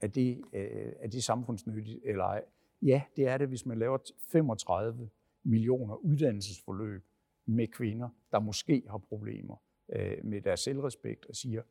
er 0.00 0.06
det, 0.06 0.42
øh, 0.52 0.92
er 1.00 1.08
det 1.08 1.24
samfundsnyttigt 1.24 2.00
eller 2.04 2.24
ej? 2.24 2.44
Ja, 2.82 3.02
det 3.16 3.26
er 3.26 3.38
det, 3.38 3.48
hvis 3.48 3.66
man 3.66 3.78
laver 3.78 3.98
35 4.18 5.08
millioner 5.44 5.94
uddannelsesforløb 5.94 7.02
med 7.46 7.66
kvinder, 7.66 8.08
der 8.32 8.40
måske 8.40 8.82
har 8.90 8.98
problemer 8.98 9.56
øh, 9.88 10.24
med 10.24 10.40
deres 10.40 10.60
selvrespekt 10.60 11.26
og 11.26 11.36
siger, 11.36 11.62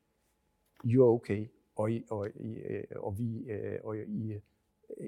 you're 0.86 1.02
okay, 1.02 1.48
og, 1.76 1.92
I, 1.92 2.04
og, 2.10 2.30
I, 2.36 2.58
øh, 2.58 2.84
og 2.96 3.18
vi 3.18 3.38
øh, 3.38 3.80
og 3.84 3.98
I, 3.98 4.40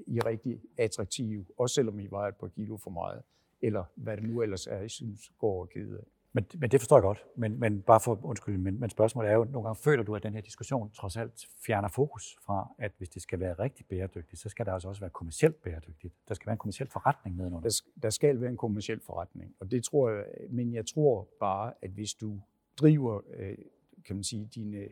I 0.06 0.18
er 0.18 0.26
rigtig 0.26 0.60
attraktive, 0.78 1.46
også 1.56 1.74
selvom 1.74 2.00
I 2.00 2.06
vejer 2.06 2.28
et 2.28 2.36
par 2.36 2.48
kilo 2.48 2.76
for 2.76 2.90
meget, 2.90 3.22
eller 3.62 3.84
hvad 3.94 4.16
det 4.16 4.24
nu 4.24 4.42
ellers 4.42 4.66
er, 4.66 4.80
I 4.80 4.88
synes 4.88 5.32
går 5.38 5.60
og 5.60 5.68
kede 5.68 5.98
af. 5.98 6.04
Men, 6.34 6.46
men 6.54 6.70
det 6.70 6.80
forstår 6.80 6.96
jeg 6.96 7.02
godt. 7.02 7.24
Men, 7.36 7.60
men 7.60 7.82
bare 7.82 8.00
for 8.00 8.24
undskyld, 8.24 8.58
men, 8.58 8.80
men 8.80 8.90
spørgsmålet 8.90 9.30
er 9.30 9.34
jo, 9.34 9.44
nogle 9.44 9.68
gange 9.68 9.82
føler 9.82 10.02
du, 10.02 10.14
at 10.14 10.22
den 10.22 10.34
her 10.34 10.40
diskussion 10.40 10.90
trods 10.90 11.16
alt 11.16 11.46
fjerner 11.66 11.88
fokus 11.88 12.36
fra, 12.46 12.74
at 12.78 12.92
hvis 12.98 13.08
det 13.08 13.22
skal 13.22 13.40
være 13.40 13.54
rigtig 13.54 13.86
bæredygtigt, 13.86 14.42
så 14.42 14.48
skal 14.48 14.66
der 14.66 14.72
altså 14.72 14.88
også 14.88 15.00
være 15.00 15.10
kommercielt 15.10 15.62
bæredygtigt. 15.62 16.14
Der 16.28 16.34
skal 16.34 16.46
være 16.46 16.52
en 16.52 16.58
kommersiel 16.58 16.88
forretning 16.88 17.36
nedenunder. 17.36 17.68
Der, 17.68 17.82
der 18.02 18.10
skal 18.10 18.40
være 18.40 18.50
en 18.50 18.56
kommersiel 18.56 19.00
forretning, 19.00 19.54
og 19.60 19.70
det 19.70 19.84
tror 19.84 20.10
jeg, 20.10 20.24
men 20.50 20.74
jeg 20.74 20.86
tror 20.86 21.28
bare, 21.40 21.72
at 21.82 21.90
hvis 21.90 22.14
du 22.14 22.40
driver, 22.76 23.20
øh, 23.36 23.56
kan 24.04 24.16
man 24.16 24.24
sige, 24.24 24.48
dine, 24.54 24.88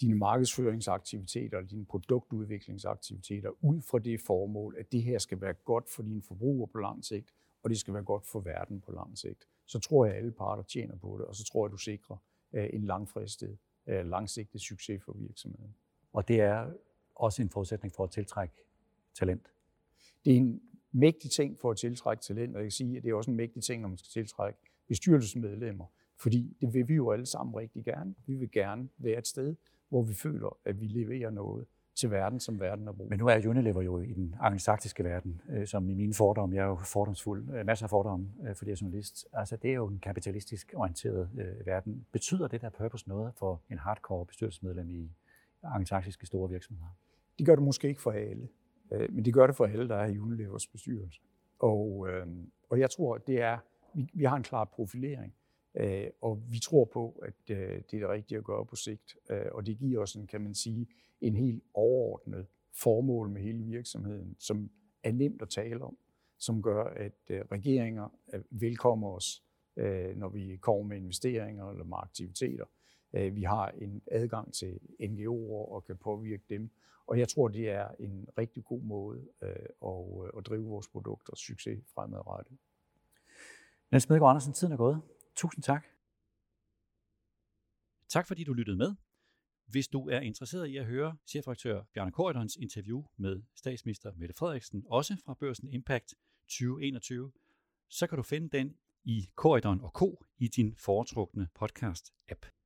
dine 0.00 0.14
markedsføringsaktiviteter 0.14 1.58
eller 1.58 1.68
dine 1.68 1.84
produktudviklingsaktiviteter 1.84 3.50
ud 3.64 3.80
fra 3.80 3.98
det 3.98 4.20
formål, 4.20 4.76
at 4.78 4.92
det 4.92 5.02
her 5.02 5.18
skal 5.18 5.40
være 5.40 5.52
godt 5.52 5.90
for 5.90 6.02
dine 6.02 6.22
forbrugere 6.22 6.68
på 6.68 6.78
lang 6.78 7.04
sigt, 7.04 7.34
og 7.62 7.70
det 7.70 7.78
skal 7.78 7.94
være 7.94 8.02
godt 8.02 8.26
for 8.26 8.40
verden 8.40 8.80
på 8.80 8.92
lang 8.92 9.18
sigt, 9.18 9.48
så 9.70 9.78
tror 9.78 10.04
jeg, 10.04 10.14
at 10.14 10.18
alle 10.18 10.32
parter 10.32 10.62
tjener 10.62 10.96
på 10.96 11.18
det, 11.18 11.26
og 11.26 11.34
så 11.34 11.44
tror 11.44 11.66
jeg, 11.66 11.68
at 11.68 11.72
du 11.72 11.76
sikrer 11.76 12.16
øh, 12.52 12.68
en 12.72 12.84
langfristet, 12.84 13.58
øh, 13.86 14.06
langsigtet 14.06 14.60
succes 14.60 15.02
for 15.02 15.12
virksomheden. 15.12 15.74
Og 16.12 16.28
det 16.28 16.40
er 16.40 16.72
også 17.14 17.42
en 17.42 17.50
forudsætning 17.50 17.94
for 17.94 18.04
at 18.04 18.10
tiltrække 18.10 18.54
talent? 19.14 19.52
Det 20.24 20.32
er 20.32 20.36
en 20.36 20.62
mægtig 20.92 21.30
ting 21.30 21.58
for 21.60 21.70
at 21.70 21.76
tiltrække 21.76 22.22
talent, 22.22 22.56
og 22.56 22.60
jeg 22.60 22.64
kan 22.64 22.70
sige, 22.70 22.96
at 22.96 23.02
det 23.02 23.10
er 23.10 23.14
også 23.14 23.30
en 23.30 23.36
mægtig 23.36 23.62
ting, 23.62 23.82
når 23.82 23.88
man 23.88 23.98
skal 23.98 24.10
tiltrække 24.10 24.58
bestyrelsesmedlemmer, 24.88 25.86
fordi 26.16 26.56
det 26.60 26.74
vil 26.74 26.88
vi 26.88 26.94
jo 26.94 27.10
alle 27.10 27.26
sammen 27.26 27.56
rigtig 27.56 27.84
gerne. 27.84 28.14
Vi 28.26 28.34
vil 28.34 28.50
gerne 28.50 28.88
være 28.98 29.18
et 29.18 29.26
sted, 29.26 29.56
hvor 29.88 30.02
vi 30.02 30.14
føler, 30.14 30.58
at 30.64 30.80
vi 30.80 30.86
leverer 30.86 31.30
noget 31.30 31.66
til 31.94 32.10
verden, 32.10 32.40
som 32.40 32.60
verden 32.60 32.86
har 32.86 32.92
brug 32.92 33.08
Men 33.08 33.18
nu 33.18 33.26
er 33.26 33.48
Unilever 33.48 33.82
jo 33.82 33.98
i 33.98 34.12
den 34.12 34.34
angelsaksiske 34.40 35.04
verden, 35.04 35.40
øh, 35.48 35.66
som 35.66 35.90
i 35.90 35.94
mine 35.94 36.14
fordomme, 36.14 36.56
jeg 36.56 36.62
er 36.62 36.66
jo 36.66 36.76
fordomsfuld, 36.76 37.54
øh, 37.54 37.66
masser 37.66 37.86
af 37.86 37.90
fordomme, 37.90 38.32
øh, 38.48 38.54
fordi 38.54 38.70
jeg 38.70 38.74
er 38.74 38.78
journalist. 38.82 39.26
Altså, 39.32 39.56
det 39.56 39.70
er 39.70 39.74
jo 39.74 39.86
en 39.86 39.98
kapitalistisk 39.98 40.72
orienteret 40.76 41.30
øh, 41.38 41.66
verden. 41.66 42.06
Betyder 42.12 42.48
det 42.48 42.60
der 42.60 42.68
purpose 42.68 43.08
noget 43.08 43.32
for 43.34 43.60
en 43.70 43.78
hardcore 43.78 44.26
bestyrelsesmedlem 44.26 44.90
i 44.90 45.10
angelsaksiske 45.64 46.26
store 46.26 46.50
virksomheder? 46.50 46.88
Det 47.38 47.46
gør 47.46 47.54
det 47.54 47.64
måske 47.64 47.88
ikke 47.88 48.02
for 48.02 48.12
alle, 48.12 48.48
øh, 48.92 49.14
men 49.14 49.24
det 49.24 49.34
gør 49.34 49.46
det 49.46 49.56
for 49.56 49.66
alle, 49.66 49.88
der 49.88 49.96
er 49.96 50.06
i 50.06 50.18
Unilevers 50.18 50.66
bestyrelse. 50.66 51.20
Og, 51.58 52.08
øh, 52.08 52.26
og 52.70 52.80
jeg 52.80 52.90
tror, 52.90 53.18
det 53.18 53.42
er, 53.42 53.58
vi, 53.94 54.10
vi 54.14 54.24
har 54.24 54.36
en 54.36 54.42
klar 54.42 54.64
profilering. 54.64 55.34
Øh, 55.74 56.06
og 56.20 56.42
vi 56.50 56.58
tror 56.58 56.84
på, 56.84 57.22
at 57.22 57.50
øh, 57.50 57.56
det 57.58 57.94
er 57.94 57.98
det 57.98 58.08
rigtige 58.08 58.38
at 58.38 58.44
gøre 58.44 58.66
på 58.66 58.76
sigt. 58.76 59.16
Øh, 59.30 59.46
og 59.52 59.66
det 59.66 59.78
giver 59.78 60.02
os 60.02 60.14
en, 60.14 60.26
kan 60.26 60.40
man 60.40 60.54
sige, 60.54 60.86
en 61.20 61.36
helt 61.36 61.62
overordnet 61.74 62.46
formål 62.72 63.30
med 63.30 63.42
hele 63.42 63.64
virksomheden, 63.64 64.36
som 64.38 64.70
er 65.02 65.12
nemt 65.12 65.42
at 65.42 65.48
tale 65.48 65.84
om, 65.84 65.96
som 66.38 66.62
gør, 66.62 66.84
at 66.84 67.20
øh, 67.30 67.40
regeringer 67.52 68.08
øh, 68.34 68.40
velkommer 68.50 69.10
os, 69.10 69.44
øh, 69.76 70.16
når 70.16 70.28
vi 70.28 70.56
kommer 70.56 70.82
med 70.82 70.96
investeringer 70.96 71.70
eller 71.70 71.84
med 71.84 71.96
aktiviteter. 72.00 72.64
Vi 73.12 73.42
har 73.42 73.68
en 73.68 74.02
adgang 74.10 74.54
til 74.54 74.80
NGO'er 75.02 75.72
og 75.72 75.84
kan 75.86 75.96
påvirke 75.96 76.42
dem. 76.50 76.70
Og 77.06 77.18
jeg 77.18 77.28
tror, 77.28 77.48
det 77.48 77.70
er 77.70 77.88
en 77.98 78.28
rigtig 78.38 78.64
god 78.64 78.80
måde 78.80 79.20
at, 79.40 80.46
drive 80.46 80.64
vores 80.64 80.88
produkter 80.88 81.36
succes 81.36 81.84
fremadrettet. 81.94 82.58
Niels 83.90 84.04
Smedegaard 84.04 84.30
Andersen, 84.30 84.52
tiden 84.52 84.72
er 84.72 84.76
gået. 84.76 85.00
Tusind 85.36 85.62
tak. 85.62 85.86
Tak 88.08 88.26
fordi 88.26 88.44
du 88.44 88.52
lyttede 88.52 88.76
med. 88.76 88.94
Hvis 89.66 89.88
du 89.88 90.08
er 90.08 90.20
interesseret 90.20 90.66
i 90.66 90.76
at 90.76 90.86
høre 90.86 91.16
chefredaktør 91.26 91.82
Bjarne 91.94 92.12
Korydons 92.12 92.56
interview 92.56 93.04
med 93.16 93.42
statsminister 93.54 94.12
Mette 94.16 94.34
Frederiksen, 94.34 94.84
også 94.86 95.16
fra 95.24 95.34
Børsen 95.34 95.68
Impact 95.68 96.14
2021, 96.42 97.32
så 97.88 98.06
kan 98.06 98.16
du 98.16 98.22
finde 98.22 98.58
den 98.58 98.76
i 99.04 99.30
Korydon 99.34 99.80
og 99.80 99.90
Co. 99.90 100.24
i 100.38 100.48
din 100.48 100.76
foretrukne 100.76 101.48
podcast-app. 101.58 102.59